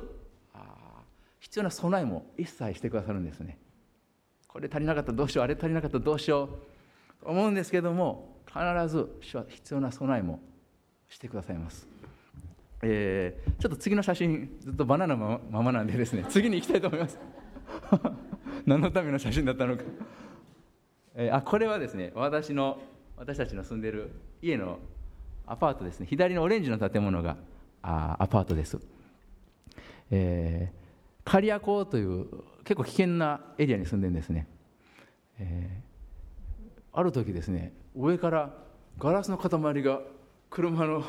[1.41, 3.59] 必要な備えも一切してくださるんですね。
[4.47, 5.45] これ足りなかったらどうしよう。
[5.45, 6.51] あれ足りなかったらどうしよ
[7.23, 7.25] う。
[7.25, 10.41] と思うんですけども必ず主は必要な備えも
[11.09, 11.87] してくださいます、
[12.83, 17.19] えー、ちょっと次の写真ずっとバナナのままなんでですね次に行きたいと思います。
[18.67, 19.83] 何のための写真だったのか、
[21.15, 22.81] えー、あこれはですね私の
[23.17, 24.11] 私たちの住んでる
[24.43, 24.79] 家の
[25.47, 26.07] アパートですね。
[26.07, 27.37] 左のオレンジの建物が
[27.85, 28.79] あアパートです、
[30.11, 32.27] えー、刈谷港という
[32.65, 34.49] 結構危険なエリアに住んでるんですね、
[35.39, 38.55] えー、ある時ですね上から
[38.99, 40.01] ガラスの塊が
[40.55, 41.05] 車の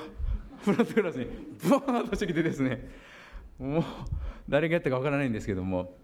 [0.63, 1.25] フロントグラスに
[1.61, 2.89] ブワーンとしてきてですね。
[3.59, 3.83] もう
[4.49, 5.95] 誰がやったかわからないんですけども、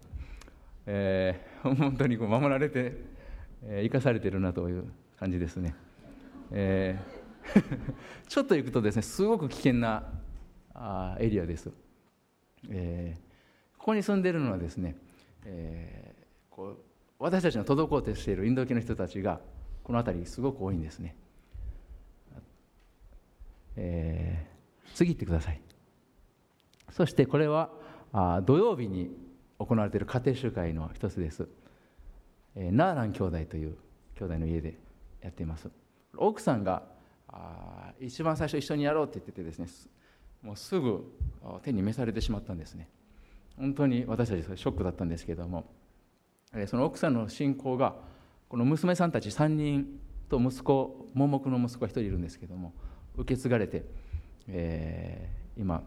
[0.86, 2.96] えー、本当にこう守られて、
[3.64, 4.84] えー、生かされてるなという
[5.18, 5.74] 感じですね、
[6.52, 7.62] えー、
[8.28, 10.08] ちょっと行くとですねすごく危険な
[10.72, 11.70] あエリアです、
[12.70, 14.96] えー、ここに住んでるのはですね、
[15.44, 16.76] えー、こう
[17.18, 19.40] 私たちの滞ってしているインド系の人たちが
[19.82, 21.16] この辺りすごく多いんですね、
[23.76, 25.60] えー、次行ってください。
[26.90, 27.70] そしてこれは
[28.12, 29.10] あ土曜日に
[29.58, 31.48] 行われている家庭集会の一つです、
[32.54, 33.76] えー、ナーラン兄弟という
[34.18, 34.78] 兄弟の家で
[35.20, 35.70] やっています。
[36.16, 36.82] 奥さんが
[37.28, 39.66] あ一番最初一緒にやろうって言っててですね
[40.42, 41.10] もうすぐ
[41.62, 42.88] 手に召されてしまったんですね。
[43.56, 45.64] 本当に私たちショックだったんですけども
[46.66, 47.94] その奥さんの信仰が
[48.48, 49.86] この娘さんたち3人
[50.28, 52.72] と息子盲目の息子が1人いるんですけども
[53.16, 53.84] 受け継がれて、
[54.48, 55.82] えー、今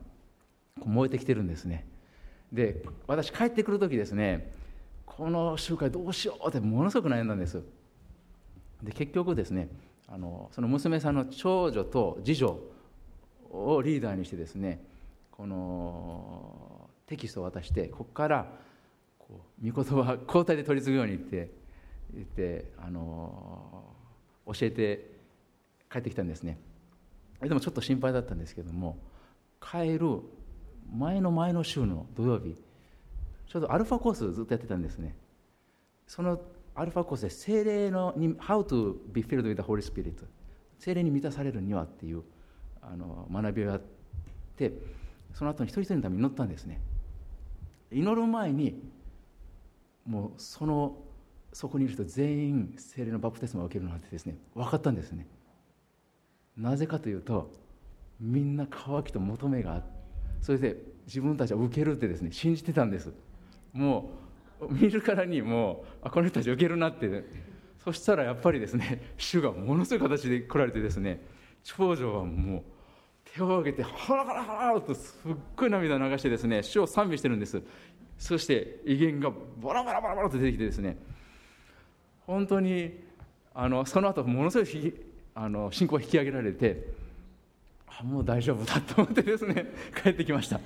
[0.83, 1.85] 燃えてきてるんですね。
[2.51, 4.51] で私帰ってくる時ですね
[5.05, 7.61] この集会どうしようってものすごく悩んだんです。
[8.83, 9.69] で結局ですね
[10.07, 12.59] あのその娘さんの長女と次女
[13.51, 14.83] をリーダーにしてですね
[15.31, 18.47] このテキストを渡してここから
[19.17, 21.51] こう御言葉交代で取り継ぐように言って
[22.13, 23.83] 言ってあの
[24.45, 25.09] 教えて
[25.91, 26.57] 帰ってきたんですね。
[27.41, 28.97] でもちょっと心配だったんですけども
[29.61, 30.21] 帰る
[30.91, 32.55] 前の前の週の土曜日
[33.47, 35.15] ちょうどアルファコースずっとやってたんですね。
[36.07, 36.39] その
[36.75, 40.25] アルファコースで精霊のに How to be filled with the Holy Spirit
[40.77, 42.23] 精霊に満たされるにはっていう
[42.81, 43.81] あの学びをやっ
[44.57, 44.73] て
[45.33, 46.81] その後に一人一人のために祈ったんですね。
[47.91, 48.81] 祈る前に
[50.05, 50.97] もうその
[51.53, 55.27] そこにいる人全員精霊のバプテスマを受けるなんてですね分かったんですね。
[56.57, 57.51] なぜかというと
[58.19, 59.87] みんな渇きと求めがあって
[60.41, 60.77] それで
[61.07, 63.11] 自分たちは受けるってですね信じてたんです。
[63.73, 64.11] も
[64.61, 67.25] う見るからにもうあこの人たち受けるなって、
[67.83, 71.25] そしたらやっぱりですね主がものすごい形で来られてですね
[71.63, 72.63] 長女はもう
[73.33, 77.61] 手を挙げてハラハラハラとすっごい涙流してですね主を賛美してるんです。
[78.17, 79.31] そして威厳が
[79.61, 80.97] バラバラバラバラと出てきてですね
[82.25, 83.03] 本当に
[83.53, 84.95] あのその後ものすごい
[85.35, 86.87] あの信仰を引き上げられて
[87.87, 89.65] あもう大丈夫だと思ってですね
[90.01, 90.59] 帰ってきました。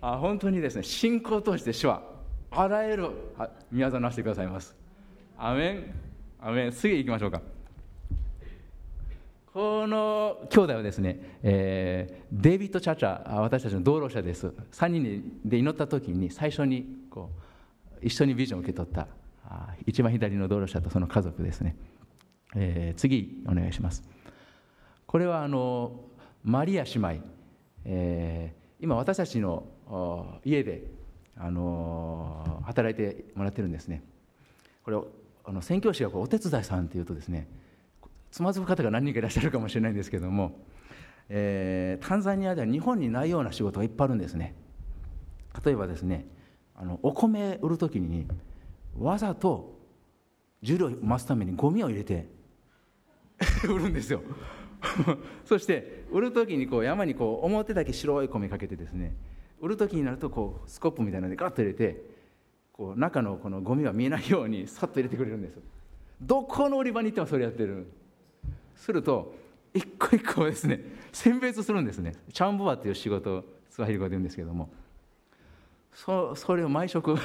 [0.00, 2.02] あ本当にですね信仰を通して主は
[2.50, 3.10] あらゆる
[3.70, 4.74] 宮沢なしてくださいます。
[5.36, 5.94] アメン。
[6.40, 6.72] アメン。
[6.72, 7.42] 次行きましょうか。
[9.52, 14.48] この兄弟はですね、えー、デイビッド・チャチャ私たちの道路者です。
[14.72, 17.30] 3人で祈った時に最初にこ
[18.02, 19.06] う一緒にビジョンを受け取った
[19.86, 21.76] 一番左の道路者とその家族ですね、
[22.54, 24.02] えー、次お願いします。
[25.06, 26.04] これはあの
[26.44, 27.14] マリア姉妹、
[27.84, 29.66] えー、今私たちの
[30.44, 30.84] 家で
[31.36, 34.02] あの働いてもらってるんですね。
[34.84, 34.98] これ
[35.44, 37.48] あの宣教師がお手伝いさんというとですね
[38.30, 40.60] つまずく方が何人かいらっしゃるかもしれないんですけども、
[41.28, 44.54] えー、タンザニアでは日本にないような仕事がいっぱいあるんですね。
[45.64, 46.26] 例えばですね
[46.74, 48.26] あのお米売る時に
[48.96, 49.78] わざと
[50.62, 52.28] 重量を増すためにゴミを入れて
[53.68, 54.22] 売るんですよ。
[55.44, 59.16] そして売る時にこう山にこう表だけ白い米かけてですね
[59.60, 62.04] 売る時になるとこうスコップみたいなのでガッと入れて
[62.72, 65.58] こう中のこのゴミは見えないようにさっと入れてくれるんです
[66.20, 67.86] どこの売り場に行ってもそれやってる。
[68.76, 69.34] すると
[69.74, 70.80] 一個一個ですね
[71.12, 72.14] 選別するんですね。
[72.32, 74.70] チャンボバっていう仕事をスワヒリ語で言うんですけども。
[75.92, 77.16] そそれを毎食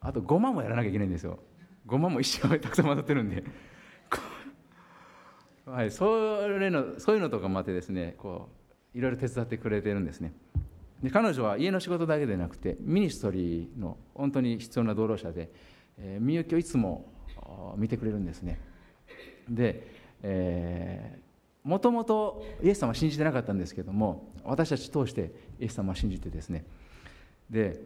[0.00, 1.38] あとごまもやらなきゃいけないんですよ。
[1.86, 3.44] ごまも一生たくさん混ざってるんで。
[5.66, 8.48] はい、それのそういうのとかもあってですねこ
[8.94, 10.32] ういろいろ手伝ってくれてるんですね。
[11.02, 15.50] で彼女は家の仕事だけでなくてミニストリーの本当に必要な道路者で、
[15.98, 17.06] えー、みゆきをいつも
[17.76, 18.60] 見てくれるんですね。
[19.48, 19.86] で、
[20.22, 26.64] えー、もともとイエス様は信じてなかったんですけども私たち通してイエス様は信じてですね。
[27.48, 27.80] で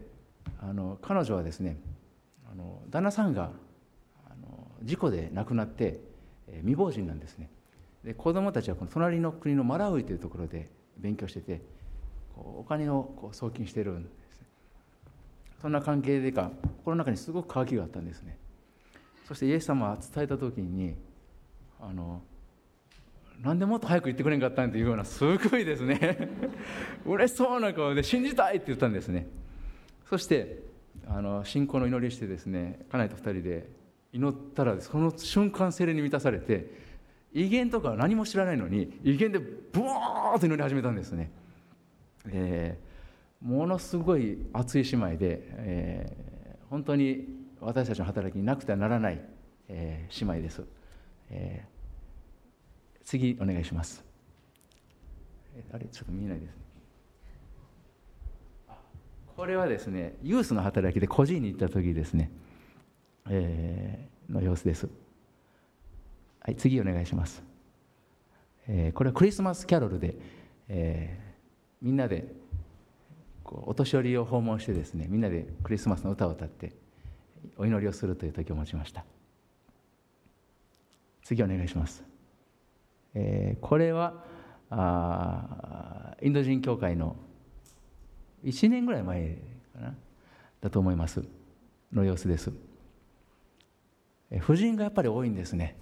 [0.61, 1.79] あの彼女はですね
[2.51, 3.51] あの旦那さんが
[4.27, 6.01] あの事故で亡くなって、
[6.49, 7.49] えー、未亡人なんですね。
[8.05, 11.63] で子供たちはこの隣の国のマラウイというところで勉強してて
[12.35, 14.45] こうお金をこう送金してるんです。
[15.63, 18.39] そんな関係でか心の中にすごく渇きがあったんですね。
[19.27, 20.95] そしてイエス様は伝えた時に
[21.81, 22.21] あの
[23.43, 26.29] なんでもっと早く言ってくれんかったんというようなすごいですね。
[27.07, 29.27] 嬉しそうな顔で信じたいって言ったんですね。
[30.05, 30.63] そして
[31.07, 33.71] あの信仰の祈りしてですね家内と2人で
[34.13, 36.84] 祈ったらその瞬間精霊に満たされて
[37.35, 41.33] 威厳とか何も知らないのに威厳でブワーッと祈り始めたんですね、
[42.29, 47.27] えー、ものすごい熱い姉妹で、えー、本当に
[47.61, 49.21] 私たちの働きになくてはならない、
[49.69, 50.63] えー、姉妹です、
[51.31, 54.05] えー、次お願いします。
[55.73, 56.63] あれちょっと見えないですね。
[59.37, 62.31] これはですねユースの働きで孤児院に行った時ですね、
[63.29, 64.89] えー、の様子です。
[66.47, 67.43] はい、次お願いします。
[68.69, 70.15] えー、これはクリスマスキャロルで、
[70.69, 72.35] えー、みんなで
[73.43, 76.73] こうお年寄りを訪問してですねみんなでクリスマスの歌を歌って
[77.57, 79.07] お祈りをするという時を持ちました。
[81.23, 82.05] 次お願いします、
[83.15, 84.23] えー、これは
[84.69, 87.17] あインド人教会の
[88.45, 89.39] 1年ぐらい前
[89.73, 89.95] かな
[90.61, 91.25] だと思います
[91.91, 92.53] の様子です、
[94.31, 95.79] え、婦人がやっぱり多いんですね。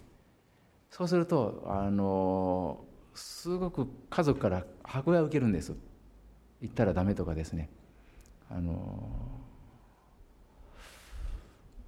[0.92, 2.84] そうするとあの
[3.14, 5.74] すごく家族から迫害を受けるんです。
[6.60, 7.70] 行ったらダメとかですね。
[8.50, 9.10] あの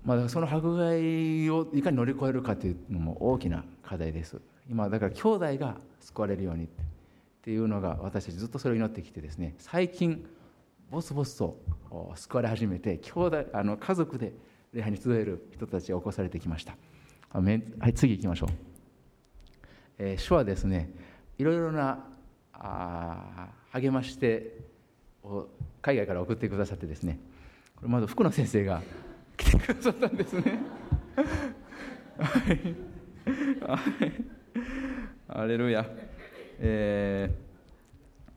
[0.05, 4.40] まあ、その迫害をいかに乗り越えるかというのも大きな課題です。
[4.70, 6.68] 今だから兄弟が救われるようにっ
[7.42, 9.55] ていうのが私たちずっとそれを祈ってきてですね。
[9.59, 10.26] 最近
[10.90, 11.61] ボスボスと
[12.14, 14.32] 救われ始めて兄弟あの家族で
[14.72, 16.74] 礼拝に集える人たちが起こされてきました。
[17.32, 17.42] は
[17.88, 18.74] い次行きましょう、
[19.99, 20.90] えー、主はですね
[21.38, 22.05] いろいろな
[22.53, 24.59] あ励まして
[25.22, 25.49] を
[25.82, 27.18] 海外から送ってくださってですね
[27.76, 28.82] これまず福野先生が
[29.36, 30.61] 来てくださったんですね。
[32.18, 32.76] はい。
[33.66, 34.34] はい。
[35.26, 35.84] アレルヤ、
[36.61, 37.30] え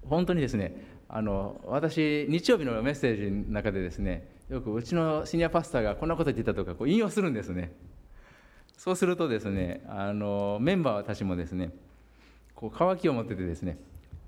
[0.04, 7.74] ー、本当にですねあの私日曜日のメッセージの中でですねよくうちのシニアパスタがこんなこと言ってたとかこう引用するんですね。
[8.78, 11.72] そうするとですねあのメンバーたちもですね
[12.56, 13.78] こう渇きを持っててですね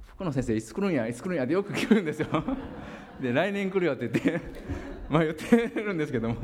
[0.07, 2.27] 福野先生いつ来るんやいつ来るんやってよく聞くんですよ。
[3.21, 4.41] で来年来るよって言って
[5.09, 6.35] まあ言ってるんですけども、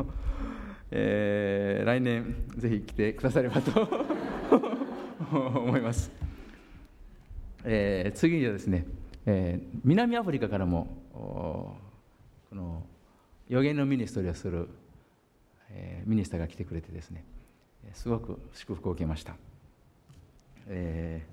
[0.91, 3.89] えー、来年ぜひ来てくださればと
[5.31, 6.11] 思います、
[7.63, 8.85] えー、次にはですね、
[9.25, 11.75] えー、南アフリカからもこ
[12.51, 12.83] の
[13.47, 14.67] 予言の ministry をする、
[15.69, 17.23] えー、 minister が来てくれてですね
[17.93, 19.36] すごく祝福を受けました、
[20.67, 21.25] え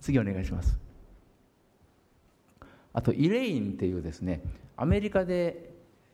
[0.00, 0.78] ー、次お願いします。
[2.92, 4.42] あとイレインっていうですね
[4.76, 5.70] アメリカで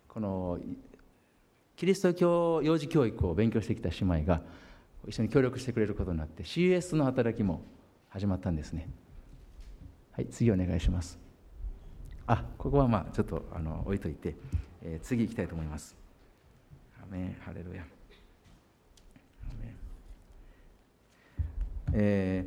[0.09, 0.59] この
[1.77, 4.43] キリスト教幼児教育を勉強してきた姉妹が
[5.07, 7.63] 一緒に協力してくれることになって CS の働きも
[8.09, 8.89] 始まったんですね。
[10.13, 11.19] はい次お願いします。
[12.27, 14.37] あここはまあちょっとあの置いといて、
[14.83, 15.97] えー、次行きたいと思います。
[17.03, 17.85] アメンハレルヤ。
[21.97, 22.45] え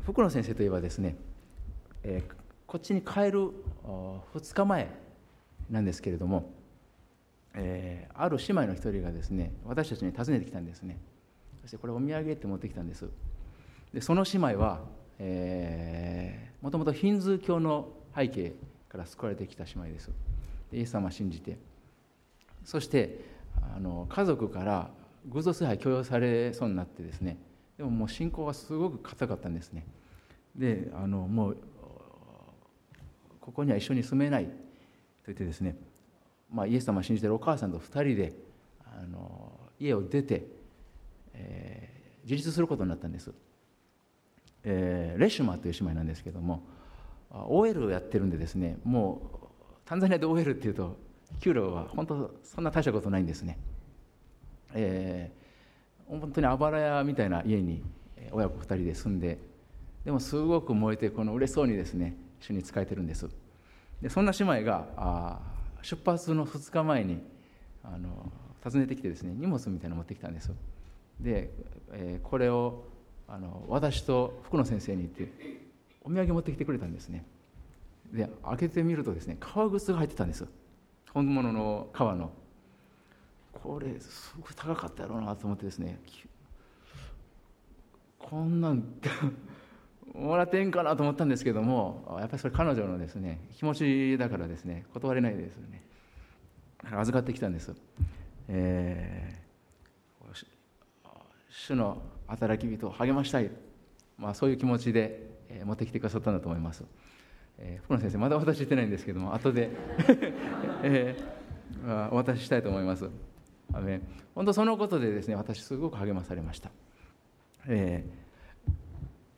[0.00, 1.16] ー、福野先生といえばですね、
[2.04, 2.32] えー、
[2.64, 3.50] こっちに帰る
[3.84, 4.88] 2日前
[5.68, 6.52] なんですけれども、
[7.54, 10.96] えー、ある姉妹の一人がですね私たちに訪ねてきたんですね。
[11.62, 13.08] そしてこれお土産って持ってきたんです。
[13.92, 14.80] でその姉妹は
[16.62, 18.54] もともとヒンズー教の背景
[18.88, 20.10] から救われてきた姉妹です。
[20.70, 21.58] でイエス様を信じて。
[22.64, 23.24] そして
[23.74, 24.90] あの家族から
[25.26, 27.38] 偶像崇拝強要されそうになってですね
[27.78, 29.86] でももう信仰はすごく硬かったんですね。
[30.54, 31.56] であのもう
[33.40, 34.46] ここには一緒に住めない。
[34.46, 34.50] と
[35.26, 35.76] 言ってですね、
[36.50, 38.32] まあ、イエス様を信じているお母さんと2人で
[38.82, 40.46] あの家を出て、
[41.34, 43.30] えー、自立することになったんです、
[44.64, 46.62] えー、レシュマという姉妹なんですけども
[47.30, 49.46] OL をやってるんでですねもう
[49.84, 50.96] タンザニアで OL っていうと
[51.40, 53.58] 給料は本当そんな大したことないんですね、
[54.72, 55.37] えー
[56.08, 57.82] 本当にあばら屋みたいな家に
[58.32, 59.38] 親子2人で住んで
[60.04, 63.28] でもすごく燃えてこの嬉しそうにですね主に仕えてるんです。
[64.00, 65.40] でそんな姉妹があ
[65.82, 67.20] 出発の2日前に
[67.82, 68.32] あの
[68.62, 70.50] 訪ねてきてですね荷物みたいなの持ってきたんです。
[71.20, 71.50] で、
[71.92, 72.84] えー、これを
[73.26, 75.32] あの私と福野先生に言って
[76.02, 77.24] お土産持ってきてくれたんですね。
[78.12, 80.46] で開けてみるとですね革靴が入ってたんです。
[81.12, 82.30] 本物の革の。
[83.52, 86.00] これすごく高かったやろうなと思ってですね。
[88.18, 88.84] こんなん
[90.14, 95.88] もらってんかなと思ったんですけどもやっぱりそれ彼女のですね気持ちだからですね断れないですよね。
[96.92, 97.74] 預かってきたんです、
[98.48, 100.46] えー、
[101.50, 103.50] 主の働き人を励ましたい、
[104.16, 106.84] まあ、そういう気持ちで、え、持ってきてくださったんだと思います、
[107.58, 109.70] えー、福野先生まだお渡ししてないんですけども後で、
[110.82, 113.10] えー、お渡ししたいと思います。
[113.72, 114.00] アメ
[114.34, 116.70] 本当そのことでですね私すごく励まされました、
[117.66, 118.04] え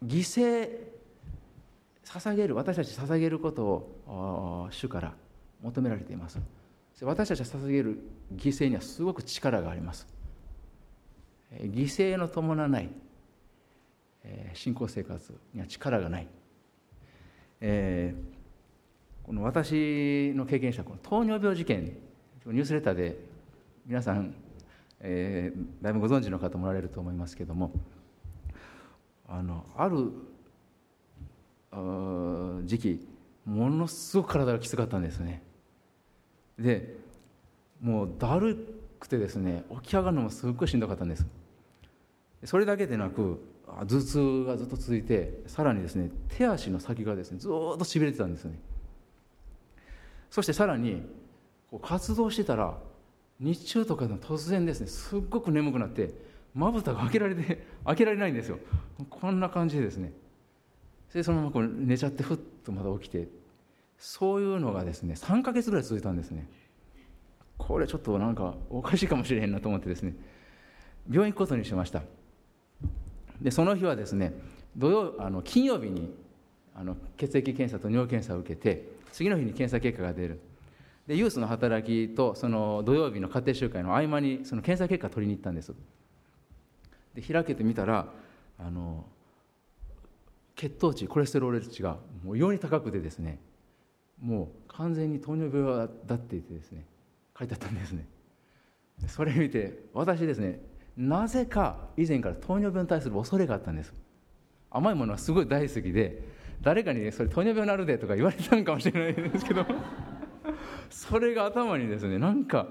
[0.04, 0.68] ー、犠牲
[2.04, 5.14] 捧げる私たち捧げることを主から
[5.62, 6.40] 求められています。
[7.02, 7.98] 私たちが捧げる
[8.34, 10.06] 犠牲にはすごく力があります。
[11.52, 12.90] 犠牲の伴わない
[14.54, 16.26] 信仰生活には力がない、
[17.60, 21.96] えー、この私の経験したこの糖尿病事件
[22.46, 23.16] ニュースレターで
[23.91, 24.32] 皆さん、
[25.01, 27.72] えー、だいぶご存知の方もおられると思いますけども
[29.28, 30.12] あのある
[32.66, 33.09] 時期
[33.45, 35.43] ものすごく体がきつかったんですね。
[36.57, 36.99] で
[37.82, 38.64] もうだる
[39.01, 41.26] くてですね起き上がるのもすっごいしんどかったんです。
[42.45, 48.57] それだけでなく頭痛がずっと続いてさらにですね手足の先がですねずっとしびれてたんですね。
[50.30, 51.03] そしてさらに
[51.72, 52.78] こう活動してたら
[53.41, 56.12] 日中とかでも突然ですねすっごく眠くなって
[56.55, 58.59] まぶたが開けられて開けられないんですよ。
[59.09, 60.12] こんな感じでですね。
[61.14, 63.28] でそのままこう寝ちゃってふっとまた起きて
[63.99, 66.49] そういうのがですね3ヶ月ぐらい続いたんですね。
[67.57, 70.14] これちょっとなんかおかしいかもしれへんなと思ってですね。
[71.11, 72.03] 病院行くことにしました。
[73.41, 74.34] でその日はですね
[74.76, 76.14] 土曜あの金曜日に
[76.74, 80.41] あの血液検査と尿検査を受けて次の日に検査結果が出る。
[81.11, 85.74] でユースの働きとその土曜日の家庭集会の合間にその検査結果取りに行ったんです。
[87.14, 88.06] で開けてみたら
[88.61, 89.04] あの
[90.54, 93.40] 血糖値コレステロール値がもう異様に高くてですね
[94.22, 96.84] もう完全に糖尿病だって言ってですね
[97.36, 98.06] 書いてあったんですね。
[99.08, 100.61] それ見て私ですね
[100.96, 103.92] なぜか以前から糖尿病に対する恐れがあったんです。
[104.70, 106.22] 甘いものはすごい大好きで
[106.62, 109.66] 誰かに、ね、それ糖尿病になるでとか言われたんかもしれないんですけど。
[110.91, 112.66] それが頭にですねなんか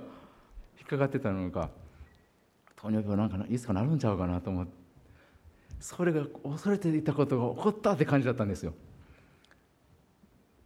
[0.77, 1.69] 引っかかってたのか
[2.75, 4.79] 糖尿病なんかいつかなるんちゃうかなと思って
[5.79, 8.73] それが恐れていたことが起こったって感じだったんですよ。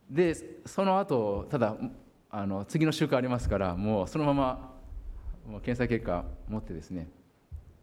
[0.10, 0.36] で
[0.66, 1.76] その後ただ
[2.30, 4.74] あの次の週間ありますからもうそのまま
[5.48, 7.08] もう検査結果持ってですね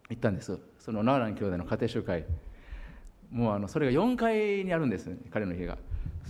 [0.09, 0.59] 行ったんです。
[0.81, 2.25] そのナーラン兄弟の家庭集会。
[3.31, 5.79] もうあのそれが4階にあるんです彼の家が。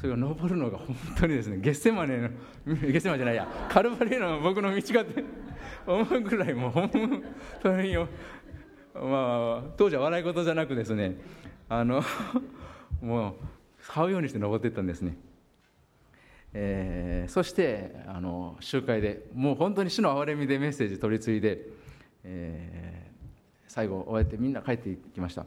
[0.00, 2.28] それを登るのが本当にですねゲッセマネの
[2.66, 5.24] ゲッセマじゃないやカルバリーの僕の道がって
[5.86, 7.22] 思うぐらいもう本
[7.62, 7.94] 当に
[8.94, 11.18] まあ当時は笑い事じゃなくですね
[11.68, 12.02] あの
[13.02, 13.34] もう
[13.82, 15.16] 這うようにして登っていったんですね。
[16.52, 21.68] えー、そしてあの集会でもう本当に主の憐れみでメッセージ取り継いで、
[22.24, 23.30] えー、
[23.68, 25.44] 最後終えてみんな帰っていきました。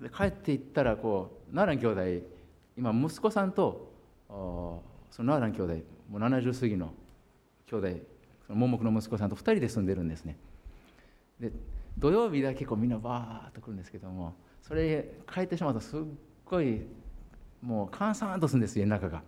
[0.00, 2.35] で帰っていったらこう奈良兄弟
[2.76, 3.92] 今息子さんと
[4.28, 6.92] その奈良兄弟もう70過ぎの
[7.66, 7.88] 兄弟
[8.46, 10.36] その桃木の息子さんと2人で住んでるんですね。
[11.40, 11.52] で
[11.98, 16.00] 土曜日だけこうみんなバーッと来るんですけどもそれ帰ってしまうとすっ
[16.44, 16.82] ごい
[17.62, 19.22] もう閑散とするんです家の中が。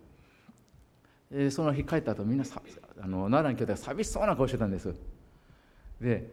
[1.30, 2.62] えその日帰った後みんなさ
[3.00, 4.94] あの奈良の兄弟が寂しそうな顔してたんです。
[6.00, 6.30] で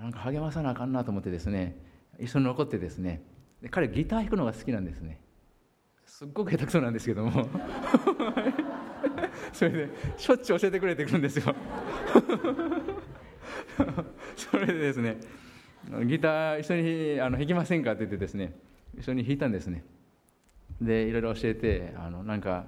[0.00, 1.76] なんか励まさなあかんなと思ってですね
[2.18, 3.22] 一緒に残ってですね
[3.62, 5.20] で彼ギター弾くのが好きなんですね。
[6.16, 7.48] すっごく下手くそなんですけども。
[9.52, 11.52] それでしょっちゅう教えてくれてくるんですよ。
[14.36, 15.16] それでですね
[16.06, 18.54] ギター一緒にあの弾きませんかって言ってですね
[18.96, 19.82] 一緒に弾いたんですね。
[20.80, 22.66] でいろいろ教えてあのなんか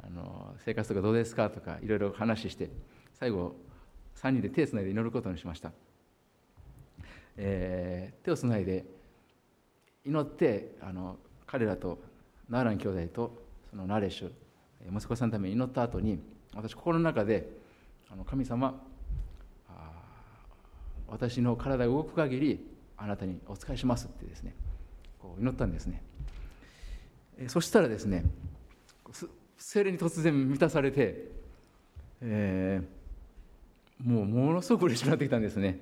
[0.00, 2.70] あの生活とかどうですかとかいろいろ話して
[3.14, 3.56] 最後
[4.14, 5.72] 3人で手をつないで祈ることにしました、
[7.38, 8.84] えー、手をつないで
[10.04, 12.13] 祈ってあの彼らと
[12.48, 14.30] ナーラン兄弟とそのナレシュ
[14.94, 16.18] 息子さんのために祈った後に
[16.54, 17.48] 私心の中で
[18.10, 18.80] あの神様
[21.08, 22.66] 私の体が動く限り
[22.96, 24.54] あなたにお仕えしますってですね
[25.20, 26.02] こう祈ったんですね。
[27.48, 28.24] そしたらですね
[29.58, 31.30] 精霊に突然満たされて、
[32.20, 35.80] えー、もうものすごく嬉しくなってきたんですね。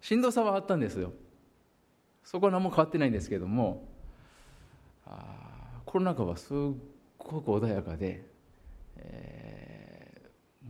[0.00, 1.12] しんどさはあったんですよ。
[2.24, 3.88] そこは何も変わってないんですけども
[5.06, 5.47] あ
[5.88, 6.56] コロナ禍はすっ
[7.16, 8.22] ごく穏やかで、
[8.96, 10.20] え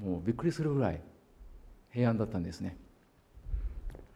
[0.01, 1.03] ー、もうびっくりするぐらい
[1.91, 2.77] 平安だったんですね。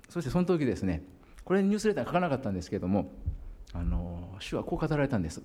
[0.09, 1.03] そしてその時ですね
[1.45, 3.11] これニュースレター書かなかったんですけども
[3.73, 5.43] あの主はこう語られたんです。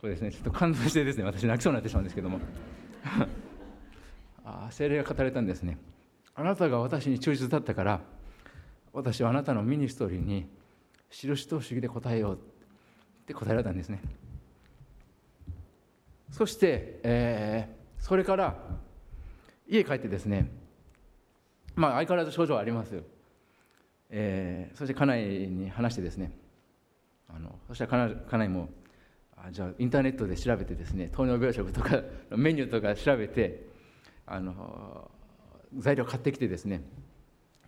[0.00, 2.38] これですねちょっと感動してですね私泣きそうになってしまうんですけども。
[4.44, 5.76] あ精霊が語られたんですね。
[6.36, 8.00] あなたが私に忠実だったから
[8.92, 10.54] 私はあなたのミニストリーに
[11.22, 12.34] 印と不思議で答えよう。
[12.36, 12.38] っ
[13.26, 14.00] て答えられたんですね。
[16.30, 18.56] そして、えー、それから
[19.68, 20.50] 家帰ってですね
[21.74, 23.02] まあ相変わらず症状はありますよ、
[24.10, 26.32] えー、そして家内に話してですね
[27.28, 28.68] あのそしたら家内も
[29.36, 32.02] あじゃあインターネットで調べてですね糖尿病食とか
[32.36, 33.66] メニューとか調べて
[34.26, 35.10] あの
[35.76, 36.82] 材料買ってきてですね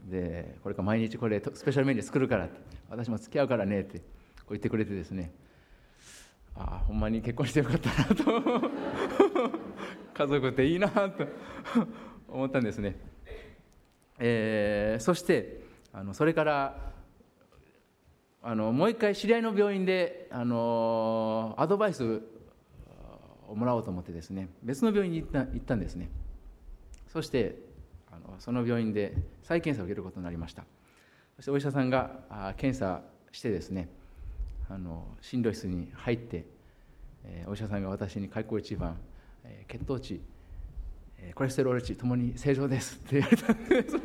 [0.05, 2.78] でこれから毎日これスペシャルメニュー作るからって。
[2.90, 4.05] 私も付き合うからねってこ
[4.49, 5.32] う言ってくれてですね。
[6.57, 8.70] ああほんまに結婚してよかったなと。
[10.14, 11.26] 家族っていいなと。
[12.28, 12.94] 思ったんですね、
[14.18, 15.62] えー、そして
[15.94, 16.92] あのそれから
[18.42, 22.22] あのもう一回知り合いの病院であのアドバイス
[23.49, 24.51] をもらおうと思ってですね。
[24.62, 26.11] 別の病院に行った行ったんですね。
[27.09, 27.57] そして
[28.18, 30.64] のその病院で再検査を受けることになりました。
[31.36, 33.02] そしてお医者さんが検査
[33.32, 33.88] してですね
[34.68, 36.44] あの診療室に入って、
[37.46, 38.96] お医者さんが私に開口一番、
[39.66, 40.20] 血糖値
[41.34, 43.96] コレステロール値ともに正常ですって言われたんです。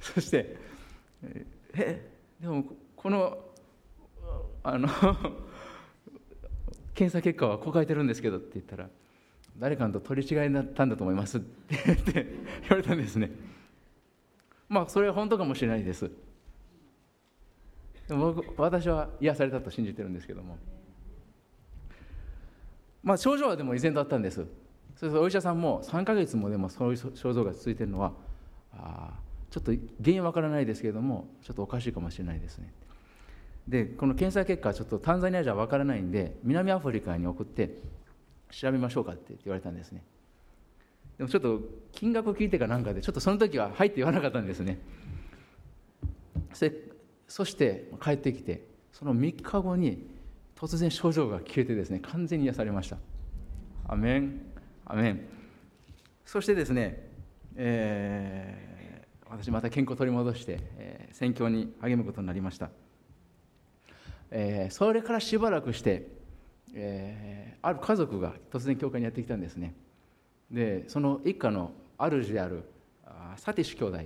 [0.14, 0.56] そして
[1.74, 2.10] え
[2.40, 2.64] でも
[2.96, 3.38] この
[4.64, 4.88] あの
[6.94, 8.90] 検査結果はこう書いてるんですけどって言ったら
[9.58, 11.38] 誰かと取り違いだったんだと思います。
[11.38, 11.76] って
[12.12, 12.26] 言
[12.70, 13.30] われたんですね。
[14.68, 16.10] まあそれは本当かもしれないです。
[18.08, 20.58] でも私は癒されたと信じてるんですけども。
[23.02, 24.46] まあ症状はでも依然とあったんです。
[24.96, 28.12] それお医者さんも3ヶ月もでもそういう症状が続いてるのは
[28.72, 29.18] あ
[29.50, 29.72] ちょっと
[30.02, 32.72] 原因わからないですけれどもちょっとおかしいかもしれないですね。
[33.68, 37.78] でこの検査結果はちょっとタンザニアじゃわからないんで南アフリカに送って
[38.52, 40.04] 調べましょうかって言われたんですね。
[41.18, 41.60] でもちょっと
[41.92, 44.78] 金額を聞いてかなんかでちょっとその時は「はい」って言わなかったんですね。
[47.26, 50.06] そして帰ってきてその3日後に
[50.54, 52.98] 突然症状が消えてですね完全に癒されました。
[53.88, 54.40] アメン。
[54.84, 55.20] アメン。
[56.24, 57.10] そしてですね、
[57.56, 62.70] えー、私また健康を取り戻して、えー、宣教に励むことになりました、
[64.30, 66.21] えー、それからしばらくして、
[66.74, 69.74] えー、ある家族が突然教会にやってきたんですね。
[70.50, 72.64] でその一家の主である
[73.36, 74.00] サティシュ兄弟っ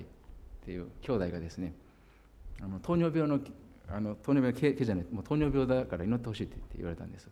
[0.64, 1.72] ていう兄弟がですね
[2.62, 3.40] あの糖尿病の
[3.88, 7.28] あの糖尿病系じゃないもう糖尿病だから祈ってほしいって言われたんです。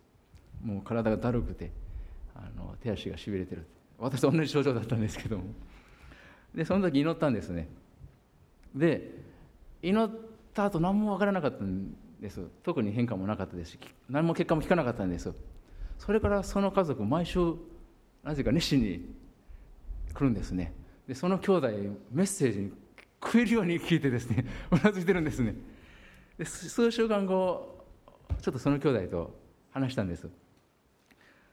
[0.62, 1.70] もう体がだるくて
[2.34, 3.66] あの手足がしびれてる
[3.98, 5.44] 私と同じ症状だったんですけども。
[6.54, 7.68] でその時祈ったんですね。
[8.74, 9.10] で
[9.82, 10.10] 祈っ
[10.52, 11.94] た後何も分からなかったん
[12.24, 12.40] です。
[12.62, 15.30] 特に変化もなかったですし何も結果も聞かなかったんです。
[15.98, 17.38] それからその家族毎週
[18.22, 19.14] なぜか熱心に
[20.14, 20.72] 来るんですね。
[21.06, 21.68] でその兄弟
[22.10, 22.72] メッセージに
[23.22, 25.54] 食えるように聞いてですね うなずいてるんですね。
[26.38, 27.84] で数週間後
[28.40, 29.38] ちょっとその兄弟と
[29.70, 30.26] 話したんです。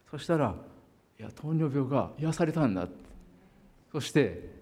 [0.10, 0.56] そしたら
[1.20, 2.88] 「いや糖尿病が癒されたんだ」
[3.92, 4.61] そして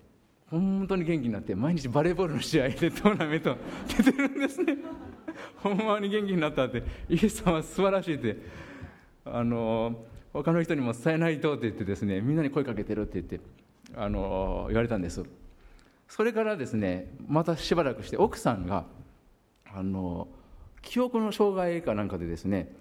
[0.50, 3.56] 本当に元気になって毎日バレーボールの試合で トーナメント
[3.88, 4.78] 出てるんですね。
[5.58, 6.84] ほんまに元気になったって。
[7.08, 8.38] イエス様は素晴らしいって。
[9.26, 13.40] あの他の人にも伝えないとって言ってですねみんなに声かけてるって言って
[13.96, 15.24] あの言われたんです。
[16.08, 18.86] それからですねまたしばらくして奥さんが
[19.72, 20.28] あの
[20.82, 22.76] 記憶の障害かなんかでですね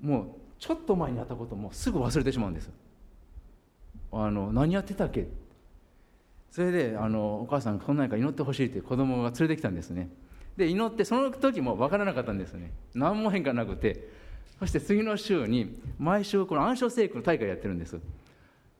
[0.00, 0.26] もう
[0.58, 2.70] ちょっと前にやったこともすぐ忘れてしまうんです。
[4.12, 5.26] あの何やってたっけ
[6.52, 10.10] それであのお母さんこんなんか祈ってほしいって子供が連れてきたんですね。
[10.56, 12.72] で祈ってその時も分からなかったんですね。
[12.94, 14.22] 何も変化なくて。
[14.62, 17.98] そして次の週に毎週この暗唱聖句の大会やってるんです。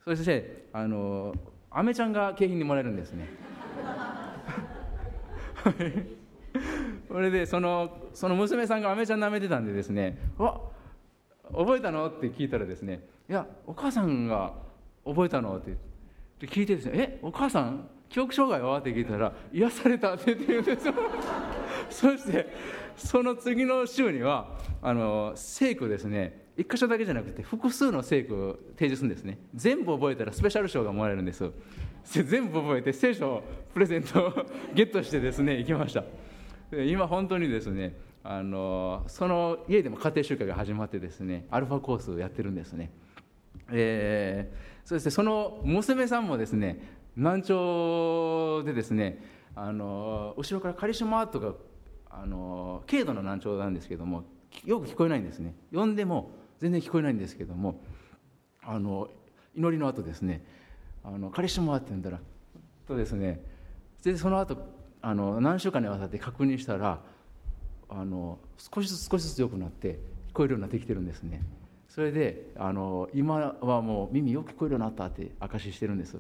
[0.05, 1.35] そしてあの
[1.73, 3.29] アメちゃんが景品にもらえるんですね。
[7.09, 10.61] それでそのその娘さんがアメちゃん舐めてたんでですね「わ
[11.53, 14.55] 覚えたの?」って聞いたらですね「いやお母さんが
[15.05, 15.77] 覚えたの?」って
[16.47, 20.95] 聞いてですね「えお母さん記憶障害は?」って聞いたら「癒された」って言うんですよ。
[21.91, 22.47] そして
[22.97, 26.41] その次の週にはあの聖句ですね。
[26.55, 29.39] 一箇所だけじゃなくて複数の聖句を提示するんですね。
[29.55, 31.51] 全部覚えたらスペシャル賞がもらえるんです
[32.05, 36.05] 全部覚えて聖書をプレゼントをゲットしてですね行きました。
[36.73, 42.91] 今本当にですねあのその家でも家庭集会が始まってですねアルファコースをやってるんですね、
[43.71, 49.23] えー、そしてその娘さんもですね難聴でですね
[49.55, 51.55] あの後ろからカリシュマとか
[52.11, 54.25] あの軽度の難聴なんですけども
[54.65, 55.55] よく聞こえないんですね。
[55.73, 57.81] 呼んでも全然聞こえないんですけども
[58.63, 59.09] あの
[59.55, 60.45] 祈りの後ですね
[61.05, 62.21] 「あのカリシュマ」って言うんだら
[62.87, 63.45] とですね
[64.03, 64.57] でその後
[65.01, 67.01] あの何週間にわたって確認したら
[67.89, 71.43] あの少しずつ少しずつ良くなって聞こえるようになってきてるんですね。
[71.95, 76.17] それであの今はもう耳よく聞こえるようになったって証ししてるんです、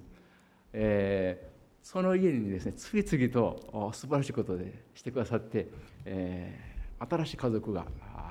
[0.75, 5.69] えー、その家にですね次々と素晴らしいことでしてくださって、
[6.05, 7.87] えー、新しい家族が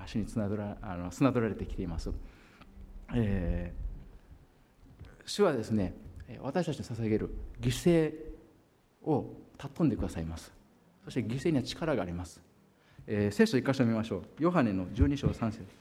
[0.06, 2.12] 主につなどらあの砂取られてきています、
[3.16, 5.96] えー、主はですね
[6.42, 8.14] 私たちに捧げる犠牲
[9.04, 9.26] を
[9.60, 10.54] 尊んでくださいます。
[11.04, 12.40] そして犠牲には力があります、
[13.08, 14.24] えー、聖書一箇所見ましょう。
[14.38, 15.81] ヨハネの12章3節。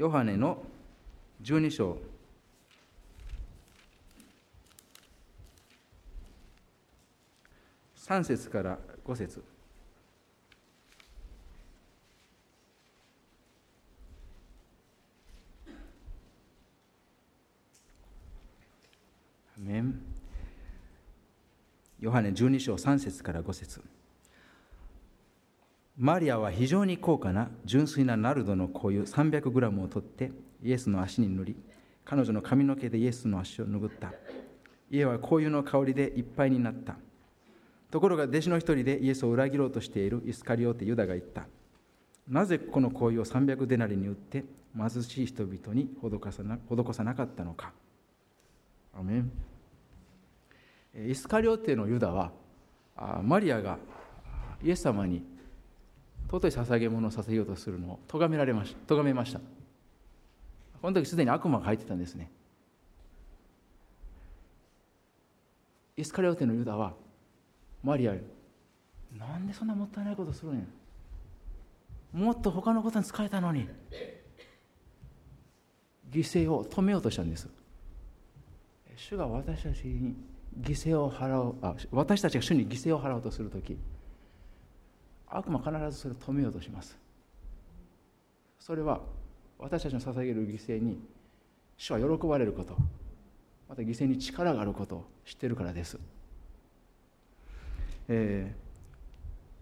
[0.00, 0.62] ヨハネの
[1.42, 1.98] 12章。
[7.98, 9.44] 3節から5節。
[22.00, 23.82] ヨハネ12章3節から5節。
[26.00, 30.32] マリアは非常に高価な純粋なナルドの香油 300g を取って
[30.62, 31.56] イエスの足に塗り
[32.06, 34.10] 彼女の髪の毛でイエスの足を拭った。
[34.90, 36.96] 家は香油の香りでいっぱいになった。
[37.90, 41.46] ところが弟子の一人でイエスを裏切ろうとしているイスカリオテユダが言った。
[42.26, 47.74] なぜこの行為を300デナリに売って貧しい人々に施さな施さなかったのか。
[48.98, 49.30] アメン。
[51.10, 52.32] イスカリオテのユダは
[53.22, 53.78] マリアが
[54.64, 55.22] イエス様に
[56.30, 59.40] 尊い捧げ物を捧げようとするのを咎められました咎めました。
[60.80, 62.30] この時すでに悪魔が入ってたんですね。
[65.96, 66.94] イスカリオテのユダは
[67.82, 68.14] マリア
[69.18, 70.62] なんでそんなもったいないことするんや。
[72.12, 73.68] もっと他のことに使えたのに
[76.10, 77.48] 犠牲を止めようとしたんです。
[78.94, 80.14] 主が私たちに
[80.60, 83.76] 犠牲を払うあ私たちが主に犠牲を払おうとする時
[85.30, 86.98] 悪魔必ずそれを止めようとします。
[88.58, 89.00] それは
[89.58, 91.00] 私たちの捧げる犠牲に
[91.76, 92.76] 主は喜ばれること
[93.68, 95.98] また犠牲に力があることを知っているからです、
[98.08, 98.54] え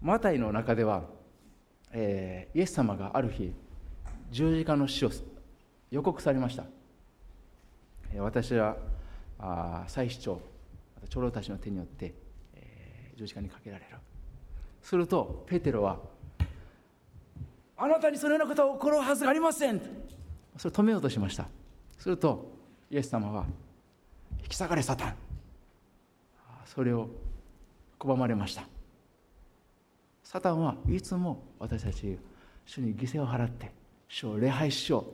[0.01, 1.03] ー、マタイの中では、
[1.91, 3.53] えー、イエス様がある日
[4.31, 5.11] 十字架の死を
[5.91, 6.65] 予告されました。
[8.17, 8.77] 私は
[9.39, 12.13] あ祭司長また長老たちの手によって、
[12.53, 13.95] えー、十字架にかけられる。
[14.81, 15.99] するとペテロは
[17.77, 19.81] 「あなたにそのようなことは起こるはずがありません」
[20.57, 21.47] それを止めようとしました。
[21.97, 22.51] すると
[22.89, 23.45] イエス様は
[24.41, 25.15] 「引き下がれサタン」
[26.65, 27.09] それを
[27.99, 28.67] 拒まれました。
[30.23, 32.17] サタンはいつも私たち
[32.65, 33.71] 主に犠牲を払って
[34.07, 35.05] 主を礼拝しよう。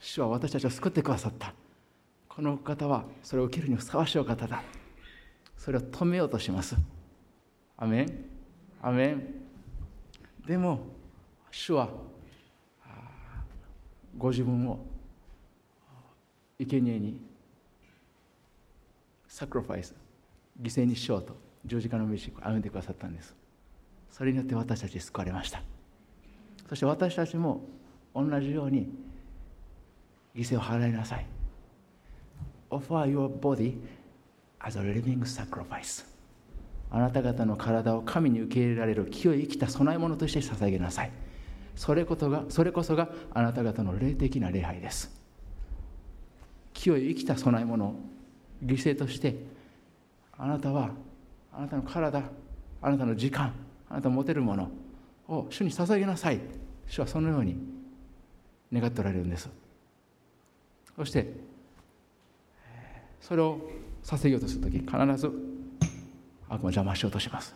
[0.00, 1.52] 主は私たちを救ってくださった。
[2.28, 4.62] この方はそれを受けるにふさわしいお方だ。
[5.56, 6.76] それを止めようとします。
[7.76, 8.27] アメン
[8.80, 9.34] アメン
[10.46, 10.80] でも
[11.50, 11.88] 主は
[14.16, 14.78] ご自分を
[16.58, 17.20] 生贄に
[19.26, 19.94] サクロファイス
[20.60, 23.34] 犠牲にしようと十字架の道を歩んでくださったんです。
[24.10, 25.62] それによって私たち救われました。
[26.68, 27.62] そして私たちも
[28.14, 28.88] 同じように
[30.34, 31.26] 犠牲を払いなさい。
[32.70, 33.78] Offer your body
[34.60, 36.04] as a living sacrifice
[36.90, 41.12] あなた方の体を神に受け入れられる清い生きた供え物として捧げなさい。
[41.76, 45.16] それことがそれこそがあなた方の霊的な礼拝です。
[46.72, 47.94] 清い生きた供え物
[48.64, 49.36] 犠牲として
[50.36, 50.90] あなたは
[51.52, 52.22] あなたの体
[52.80, 53.52] あなたの時間
[53.90, 54.70] あなたの持てるもの
[55.28, 56.40] を主に捧げなさい。
[56.86, 57.56] 主はそのように
[58.72, 59.50] 願っておられるんです。
[60.96, 61.32] そして
[63.20, 63.60] それを
[64.02, 65.30] 捧げようとする時必ず
[66.48, 67.54] 悪魔邪魔しようとします。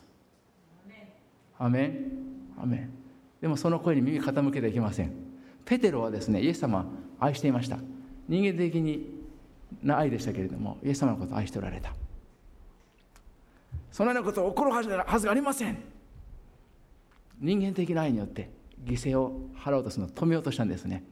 [1.59, 2.12] アメン。
[2.61, 2.90] アメン。
[3.40, 5.12] でもその声に耳傾けてはいけません。
[5.64, 6.86] ペテロはですねイエス様
[7.18, 7.78] 愛していました。
[8.28, 9.20] 人間的に
[9.82, 11.95] な愛でしたけれどもイエス様のことを愛しておられた。
[13.90, 15.78] そのようなことを起こるはずがありません。
[17.40, 18.51] 人間的な愛によって
[18.84, 21.05] 犠牲を払おうとするのを止めようとしたんですね。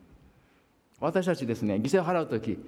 [1.01, 2.59] 私たちですね犠牲を払う時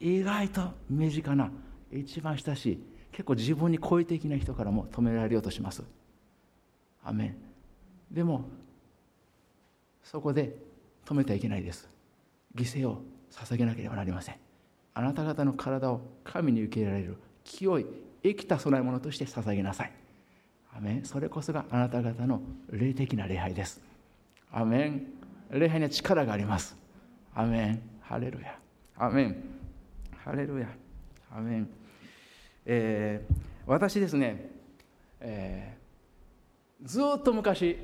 [0.00, 1.50] 意外と身近な
[1.92, 2.82] 一番親しい
[3.16, 5.82] 結構自分に好意的な人からも止められようとします。
[7.02, 7.36] アメン。
[8.14, 8.44] でも
[10.04, 10.54] そこで
[11.06, 11.88] 止めてはいけないです。
[12.54, 13.00] 犠牲を
[13.30, 14.36] 捧げなければなりません。
[14.92, 17.86] あなた方の体を神に受け入れられる清い
[18.22, 19.92] 生きた供え物として捧げなさい。
[20.76, 21.04] アメン。
[21.06, 23.80] それこそがあなた方の霊的な礼拝です。
[24.52, 25.06] アメン。
[25.50, 26.76] 礼拝には力があります。
[27.34, 27.82] アメン。
[28.02, 28.58] ハレルヤ。
[28.98, 29.36] アメン。
[30.22, 30.68] ハレルヤ。
[31.34, 31.68] アメン。
[32.66, 33.34] えー、
[33.66, 34.50] 私ですね、
[35.20, 37.78] えー、ずっと昔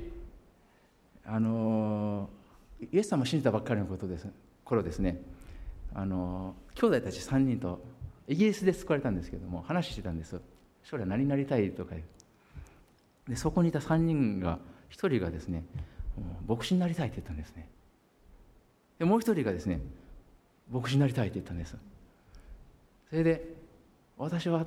[1.25, 2.29] あの
[2.91, 4.27] イエス様を信じたばっかりのことです
[4.65, 5.21] 頃ですね。
[5.95, 7.81] あの兄弟たち3人と
[8.27, 10.41] イギリスで救われたんですけども話してたんです。
[10.83, 11.95] 将来何になりたいとか
[13.27, 14.59] でそこにいた3人が
[14.89, 15.63] 1人がですね
[16.45, 17.69] 牧師になりたいって言ったんですね。
[18.99, 19.79] でもう1人がですね
[20.69, 21.77] 牧師になりたいって言ったんです。
[23.09, 23.62] それで
[24.17, 24.65] 私は。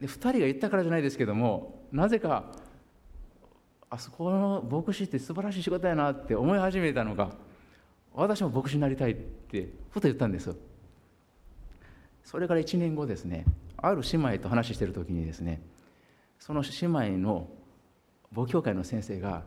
[0.00, 2.52] で2人が言ったからじゃないですけどもなぜか
[3.88, 7.30] あそこの牧師って素晴らしい仕事やなって思い始めたのが
[8.12, 10.54] 私も牧師になりたいってふと言ったんです
[12.24, 13.44] それから1年後ですね
[13.76, 15.60] ある姉妹と話してる時にですね
[16.38, 17.48] その姉妹の
[18.34, 19.44] 母教会の先生が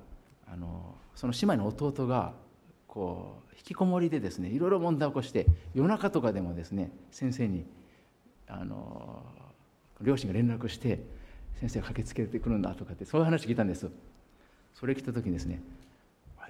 [0.51, 2.33] あのその姉妹の弟が
[2.87, 7.65] こう引きこもりでですねいろいろ問題を起こして夜中とかでもですね先生に
[8.47, 9.23] あの
[10.01, 11.01] 両親が連絡して
[11.59, 13.89] 先生が駆けつけてくるんだとかってそういう話聞いたんです。
[14.73, 15.61] それ聞いた時にですね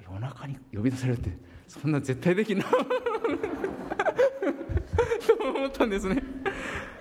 [0.03, 1.31] 夜中に呼び出されるって
[1.67, 2.65] そんな絶対できんな。
[2.65, 2.69] と
[5.49, 6.21] 思ったんですね。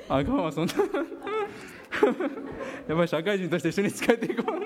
[0.08, 0.72] あかんわそんな。
[2.88, 4.56] やっぱり社会人として一緒に使えていこう。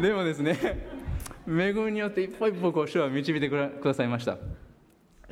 [0.00, 0.56] でもですね
[1.46, 4.38] 恵みによって一歩一歩こう主は導いてくださいました、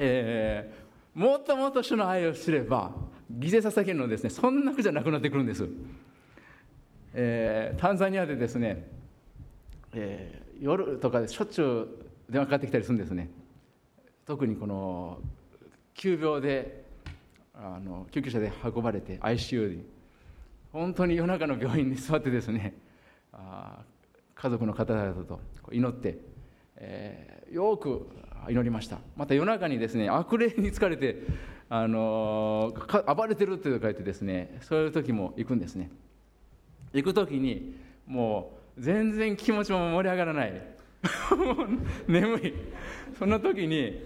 [0.02, 2.92] えー、もっともっと主の愛を知れば
[3.30, 5.68] 犠牲捧げるのですねそんな苦じゃなくなってくるんです、
[7.12, 8.88] えー、タンザニアでですね、
[9.92, 13.28] えー、夜とかでしょっちゅう電話かかってきたりするんですね。
[14.24, 15.18] 特にこの
[15.94, 16.84] 急病で
[17.52, 19.84] あの救急車で運ばれて ICU に。
[20.72, 22.74] 本当に夜中の病院に座ってですね
[23.32, 23.80] あ
[24.36, 25.40] 家族の方々と
[25.72, 26.18] 祈って、
[26.76, 28.06] えー、よく
[28.50, 28.98] 祈りました。
[29.16, 31.22] また夜中にですね悪霊に疲れて、
[31.68, 32.74] あの、
[33.14, 35.90] 暴れてるって書いてですねそういう時も行くんですね。
[36.92, 37.76] 行く時に
[38.06, 40.62] もう全然気持ちも盛り上がらない。
[42.08, 42.54] 眠い。
[43.18, 44.02] そんな時に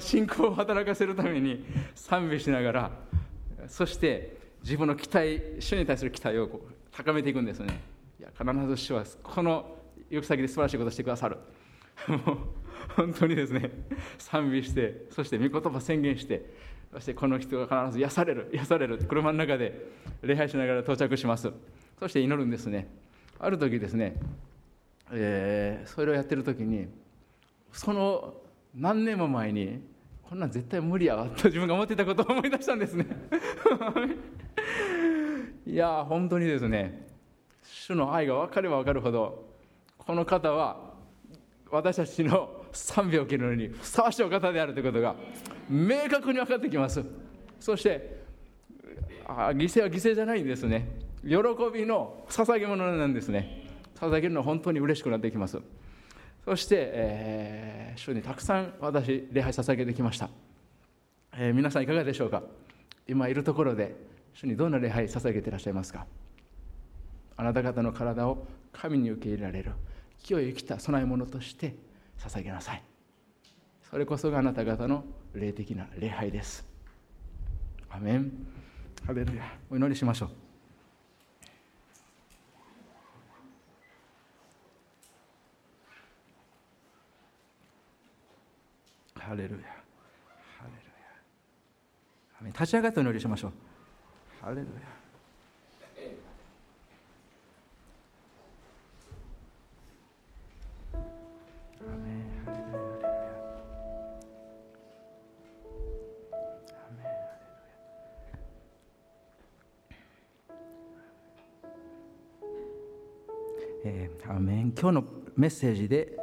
[0.00, 1.64] 信仰を働かせるために
[1.94, 2.90] 賛美しながら
[3.66, 6.60] そして自分の期待主に対する期待を
[6.92, 7.80] 高めていくんですね。
[8.20, 9.76] いや必ず主はこの
[10.10, 11.38] 行く先で素晴らしいことをしてくださる。
[12.08, 12.38] も う
[12.96, 13.70] 本当にですね
[14.18, 16.44] 賛美してそして御言葉宣言して
[16.92, 19.88] そしてこの人が必ず癒される癒される車の中で
[20.22, 21.50] 礼拝しながら到着します。
[21.98, 22.88] そして祈るんですね。
[23.38, 24.14] ある時ですね、
[25.12, 26.86] えー、それをやってる時に
[27.72, 28.34] その
[28.74, 29.80] 何年も前に
[30.22, 33.06] こんなん絶対無理やわと自分が思ってたことを思い出したんですね。
[35.66, 37.06] いや本当にですね
[37.62, 39.48] 主の愛が分かれば分かるほど
[39.98, 40.94] この方は
[41.70, 45.14] 私たちの賛美を受けるのにふさわしいお方であるということが
[45.68, 47.04] 明確に分かってきます。
[47.58, 48.22] そして
[49.26, 50.86] あ犠牲は犠牲じゃないんですね。
[51.22, 51.36] 喜
[51.72, 53.64] びの捧げ物なんですね。
[53.94, 55.58] 捧げるのは本当に嬉しくなってきます。
[56.44, 60.28] そして、えー、主にたくさん私礼拝捧げてきました、
[61.38, 62.42] えー、皆さんいかがでしょうか。
[63.08, 63.96] 今いるところで
[64.34, 66.06] 主にどんな礼拝捧げていらっしゃいますか。
[67.36, 69.72] あなた方の体を神に受け入れられる。
[70.22, 71.74] 清い生きた供え物として
[72.18, 72.82] 捧げなさい。
[73.90, 75.04] それこそがあなた方の
[75.34, 76.66] 霊的な礼拝です。
[77.90, 78.32] アメン。
[79.06, 79.58] ハレルヤ。
[79.70, 80.30] お祈りしましょう。
[89.20, 89.58] ハレルヤ。
[90.58, 90.70] ハレ
[92.42, 92.52] ルヤ。
[92.52, 93.52] 立ち上がってお祈りしましょう。
[94.42, 94.93] ハレルヤ
[114.28, 115.04] アメン今日の
[115.36, 116.16] メッセージで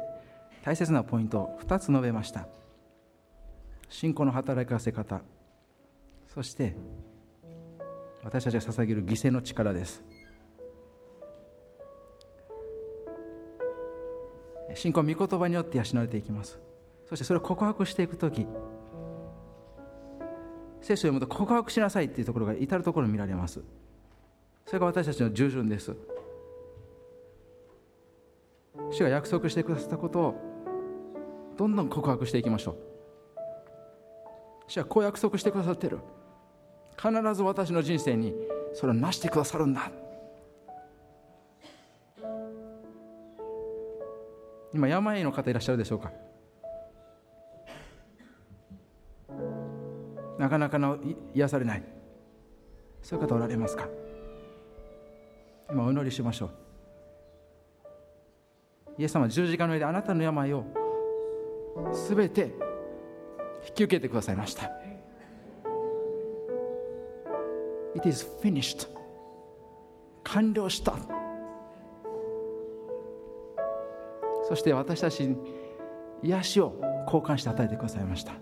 [0.64, 2.48] 大切なポイントを2つ述べました。
[3.88, 5.20] 信仰の働かせ方
[6.34, 6.74] そして
[8.24, 10.02] 私たちが捧げる犠牲の力です。
[14.74, 16.58] 信仰は御言葉によって養われていきます。
[17.08, 18.46] そしてそれを告白していく時
[20.80, 23.62] 聖書を読むと告白しなさいっていうところが至るところに見られます。
[24.66, 25.94] それが私たちの従順です。
[28.90, 30.34] 主が約束してくださったことを
[31.56, 32.76] どんどん告白していきましょう。
[34.68, 35.98] 主はこう約束してくださってる。
[36.96, 38.34] 必ず私の人生に
[38.74, 39.90] それを成してくださるんだ。
[44.74, 46.12] 今病の方いらっしゃるでしょうか。
[50.38, 50.98] なかなかの
[51.34, 51.84] 癒されない。
[53.02, 53.88] そういう方おられますか。
[55.70, 56.61] 今お祈りしましょう。
[58.98, 60.64] イエス様十字架の上であなたの病を
[61.92, 62.54] すべて
[63.68, 64.70] 引き受けてくださいました。
[67.94, 68.88] It is finished.
[70.24, 70.94] 完了した。
[74.48, 75.36] そして私たちに
[76.22, 76.74] 癒しを
[77.06, 78.32] 交換して与えてくださいました。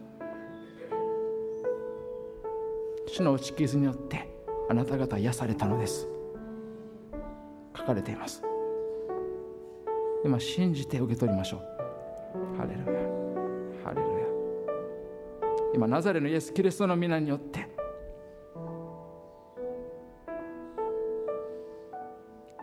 [3.06, 4.28] 主の打ち傷によって
[4.68, 6.08] あなた方癒されたのです。
[7.76, 8.49] 書かれています。
[10.24, 11.60] 今信じて受け取りましょう。
[12.58, 13.00] ハレルヤ。
[13.84, 14.26] ハレルヤ。
[15.74, 17.66] 今ナザレのイエス・キリストの皆によって。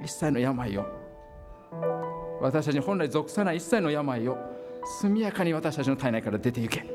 [0.03, 0.85] 一切の病を。
[2.39, 4.37] 私たちに本来属さない一切の病を。
[5.01, 6.85] 速やかに私たちの体内から出て行け。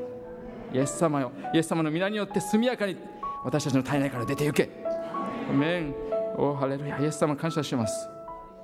[0.73, 1.31] イエス様よ。
[1.53, 2.39] イエス様の皆によって。
[2.39, 2.97] 速やかに
[3.43, 4.69] 私たちの体内から出て行け。
[5.51, 5.95] メン。
[6.37, 6.97] おハレルヤ。
[6.99, 8.09] イエス様感謝します。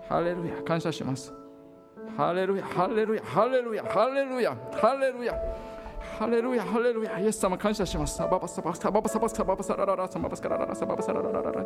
[0.07, 0.63] ハレルヤ。
[0.63, 1.38] 感謝します。
[2.19, 5.39] ハレルヤハレルヤハレルヤハレルヤハレルヤ
[6.19, 8.17] ハレルヤ、ハレルヤ、イエス様感謝します。
[8.17, 11.49] サババサバサババサバサババサラララサババスカラララサババサララララ。
[11.49, 11.63] ラ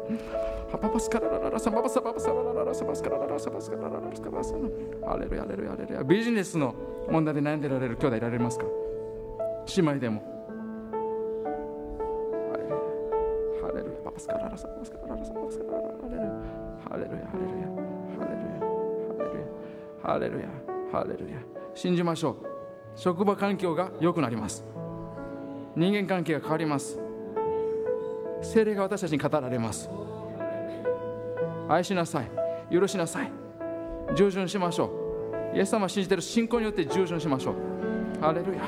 [0.70, 6.04] ハババスカララララサババサババサララララサバスカラララサバスカラララサバスカラハレルヤ、ハレルヤ、ハレルヤ。
[6.04, 6.76] ビジネスの
[7.10, 8.66] 問題で悩んでられる兄弟いられますか？
[9.76, 10.22] 姉妹でも。
[13.60, 16.30] ハレルヤ、ババスカララサバスカララサバスカラララハレルヤ、
[16.86, 17.34] ハレルヤ、ハ
[18.30, 18.63] レルヤ、
[20.04, 20.50] ハレルヤ、
[20.92, 21.38] ハレルヤ。
[21.74, 22.36] 信じましょう。
[22.96, 24.66] 職場環境が良くなります。
[25.76, 27.00] 人間関係が変わります。
[28.42, 29.90] 精霊が私たちに語られます。
[31.70, 32.30] 愛しなさい。
[32.70, 33.32] 許しなさい。
[34.14, 34.92] 従順しましょ
[35.54, 35.58] う。
[35.58, 38.22] イエス様を信じている信仰によって従順しましょう。
[38.22, 38.62] ハレルヤ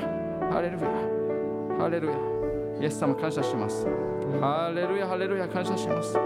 [0.50, 0.88] ハレルヤ
[1.78, 2.14] ハレルヤ
[2.80, 3.86] イエス様感謝します。
[4.40, 6.18] ハレルヤハレルヤ感謝します。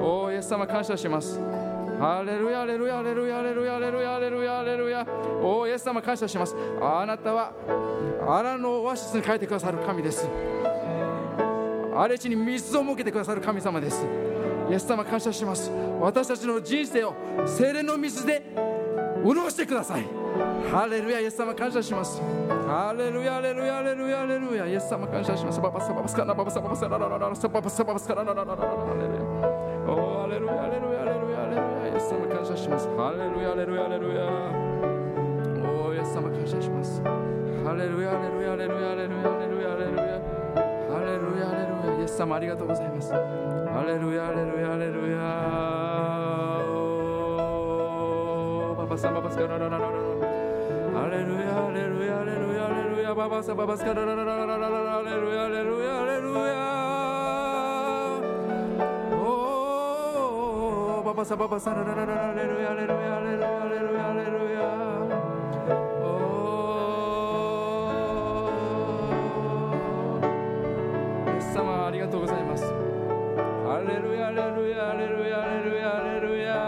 [0.00, 1.40] おおイエス様感謝します。
[2.02, 5.06] ハレルヤ、レルヤ、レルヤ、レルヤ、レルヤ、レルヤ、レルヤ。
[5.40, 6.56] おイエス様感謝します。
[6.80, 7.52] あなたは
[8.26, 10.28] 荒野オアシスに書いてくださる神です。
[11.94, 14.04] 荒れ地に水を設けてくださる神様です。
[14.68, 15.70] イエス様感謝します。
[16.00, 17.14] 私たちの人生を
[17.46, 18.42] 精霊の水で
[19.24, 20.04] 潤してください。
[20.72, 22.20] ハレルヤ、イエス様感謝します。
[22.66, 25.60] ハレルヤ、レルヤ、レルヤ、レルヤ、イエス様感謝します。
[25.60, 29.14] ババサババスカナババサババサララララサババサババスカラララララハレル
[29.68, 29.71] ヤ。
[29.86, 32.88] おお、アレルヤ、アレルヤ、アレルヤ、アレルヤ、イエス様感謝します。
[32.96, 34.22] ハレルヤ、アレルヤ、アレルヤ。
[35.66, 37.02] おお、イエス様感謝します。
[37.02, 40.22] ハレルヤ、アレルヤ、アレルヤ、アレルヤ、アレルヤ、アレルヤ。
[40.92, 43.12] ハレルヤ、アレルヤ、イエス様ありがとうございます。
[43.12, 45.18] ハレルヤ、アレルヤ、アレルヤ。
[48.76, 49.90] パパさん、パパさん、ララララララ。
[50.92, 56.21] ハレルヤ、アレルヤ、アレルヤ、アレルヤ、ババサ、パバスカ、ラララララララ、ハレルヤ、アレルヤ、アレルヤ。
[61.22, 64.66] バサババサラララララレルヤレルヤレルヤレルヤレルヤ
[71.32, 76.58] イエス様ありがとうございますハレルヤレルヤレルヤレルヤレルヤ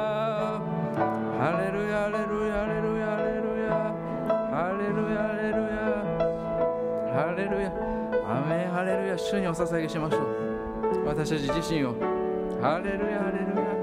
[1.37, 3.75] ハレルヤレルヤレルヤレルヤ
[4.55, 5.83] ハレルヤレルヤ
[7.13, 7.75] ハレルヤ
[8.31, 11.97] アメンハレルヤ主にお捧げしましょう私たち自身を
[12.63, 13.74] ハレルヤハレルヤ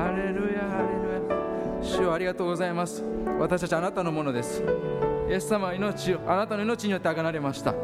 [0.00, 3.04] ハレルヤハレルヤ主よありがとうございます。
[3.38, 4.64] 私たちあなたのものです。
[5.28, 7.74] イエス様は命をあなたの命によってあがなれました。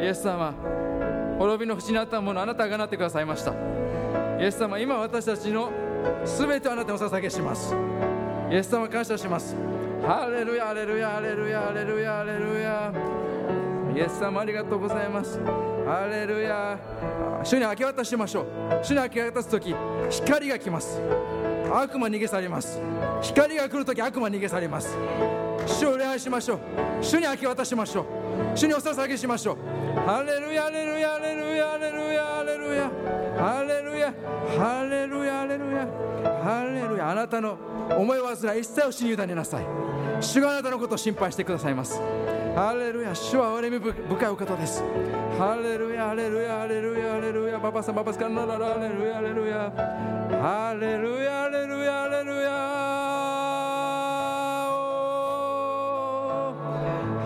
[0.00, 0.54] イエス様
[1.38, 3.52] 滅びの淵にあったものあなたがなってくださいました。
[4.40, 5.70] イエス様今私たちの
[6.24, 7.76] 全てあなたを捧げします。
[8.50, 9.54] イエス様感謝します。
[10.06, 12.92] ハレルヤハレルヤハレルヤハレルヤハレルヤ
[13.94, 15.38] イエス様ありがとうございます。
[15.84, 16.78] ハレルヤ
[17.44, 18.46] 主に明け渡しましょう。
[18.82, 19.74] 主に明け渡す時
[20.08, 20.98] 光が来ます。
[21.80, 22.80] 悪魔逃げ去ります。
[23.20, 24.96] 光が来るとき悪魔逃げ去ります。
[25.66, 26.58] 主を礼拝しましょう。
[27.00, 28.04] 主に明け渡しましょう。
[28.54, 29.56] 主にお捧げしましょう。
[30.00, 32.90] ハレルヤハレルヤハレルヤハレルヤハレルヤ。
[33.38, 34.12] ハレルヤ
[34.58, 35.86] ハレルヤハレルヤ。
[36.42, 37.10] ハレルヤ。
[37.10, 37.56] あなたの
[37.96, 39.66] 思い煩い一切を主に委ねなさい。
[40.20, 42.00] 主があなたのことを心配してくださいます。
[42.54, 43.14] ハレルヤ。
[43.14, 44.82] 主は憐れみ深いお方です。
[45.38, 47.58] ハレルヤハレルヤハレルヤハレルヤ。
[47.58, 50.21] ババサババスカナララハレルヤハレルヤハレルヤハレルヤハレルヤハレルヤハレルヤハレルヤハレルヤババサババスカナララハレルヤハレルヤ。
[50.42, 52.50] ハレルヤハレルヤハレルヤ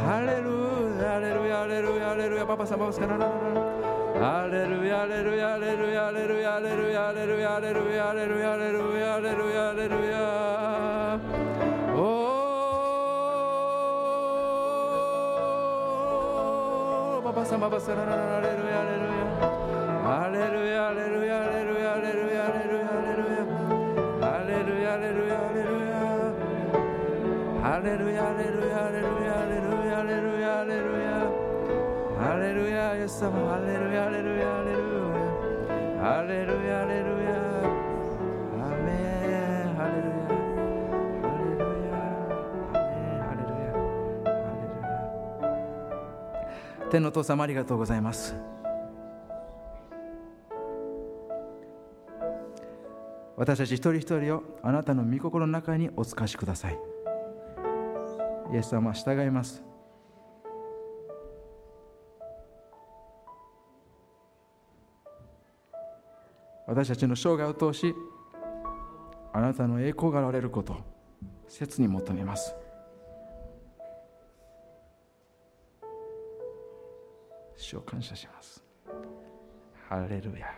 [0.04, 2.92] ハレルヤハレルヤハレルヤハ
[18.84, 19.05] レ
[46.90, 48.34] 天の父様ありがとうございます。
[53.36, 56.78] 私たち一人一人をあなたの御心の中にお使わしください。
[58.52, 59.62] イエス様従います。
[66.66, 67.94] 私たちの生涯を通し
[69.32, 70.76] あなたの栄光が現れること
[71.48, 72.54] 切に求めます。
[77.56, 78.62] 主を感謝します。
[79.88, 80.46] ハレルヤ。
[80.46, 80.52] ハ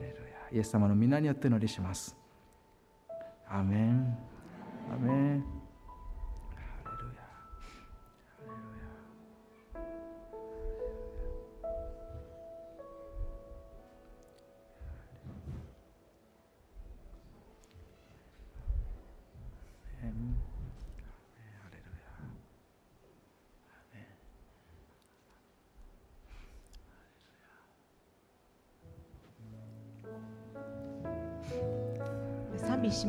[0.00, 0.56] レルヤ。
[0.56, 2.16] イエス様の皆によって祈りします。
[3.48, 4.16] アメン。
[4.92, 5.63] アメン。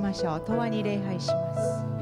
[0.06, 0.44] ましょう。
[0.48, 1.95] 永遠に礼拝します。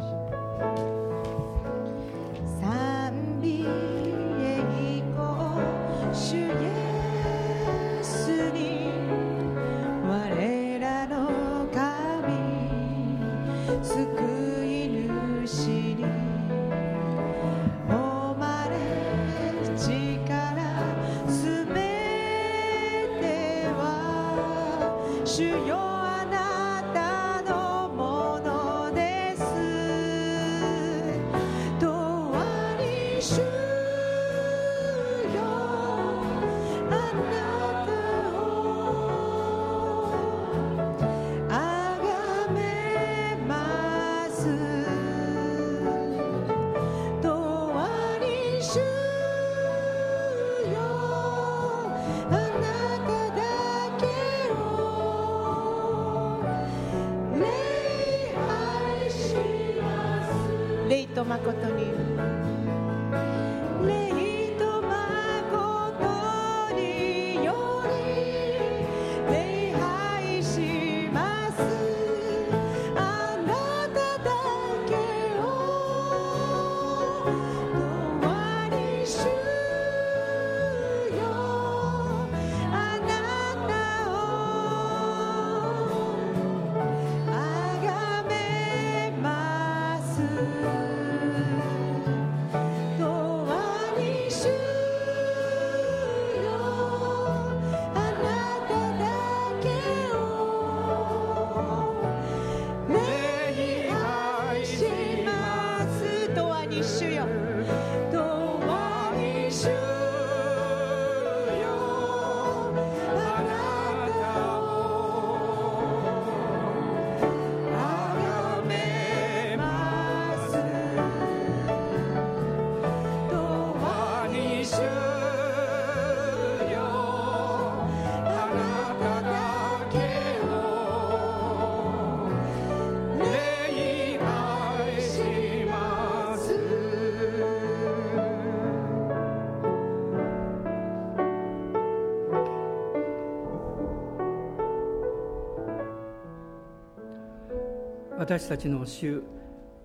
[148.23, 149.21] 私たちの主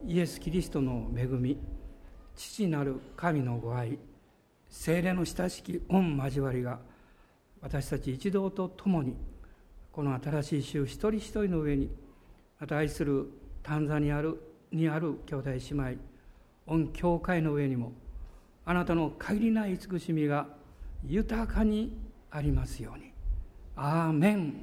[0.07, 1.59] イエス・キリストの恵み
[2.37, 3.99] 父なる神のご愛
[4.69, 6.79] 精霊の親しき御交わりが
[7.61, 9.17] 私たち一同と共に
[9.91, 11.91] この新しい週一人一人の上に
[12.61, 13.29] また愛する
[13.65, 14.23] タンザニア
[14.71, 15.97] にある兄弟姉妹
[16.69, 17.91] 御教会の上にも
[18.65, 20.47] あなたの限りない慈しみが
[21.05, 21.93] 豊かに
[22.31, 23.11] ありますように。
[23.75, 24.55] アーメン。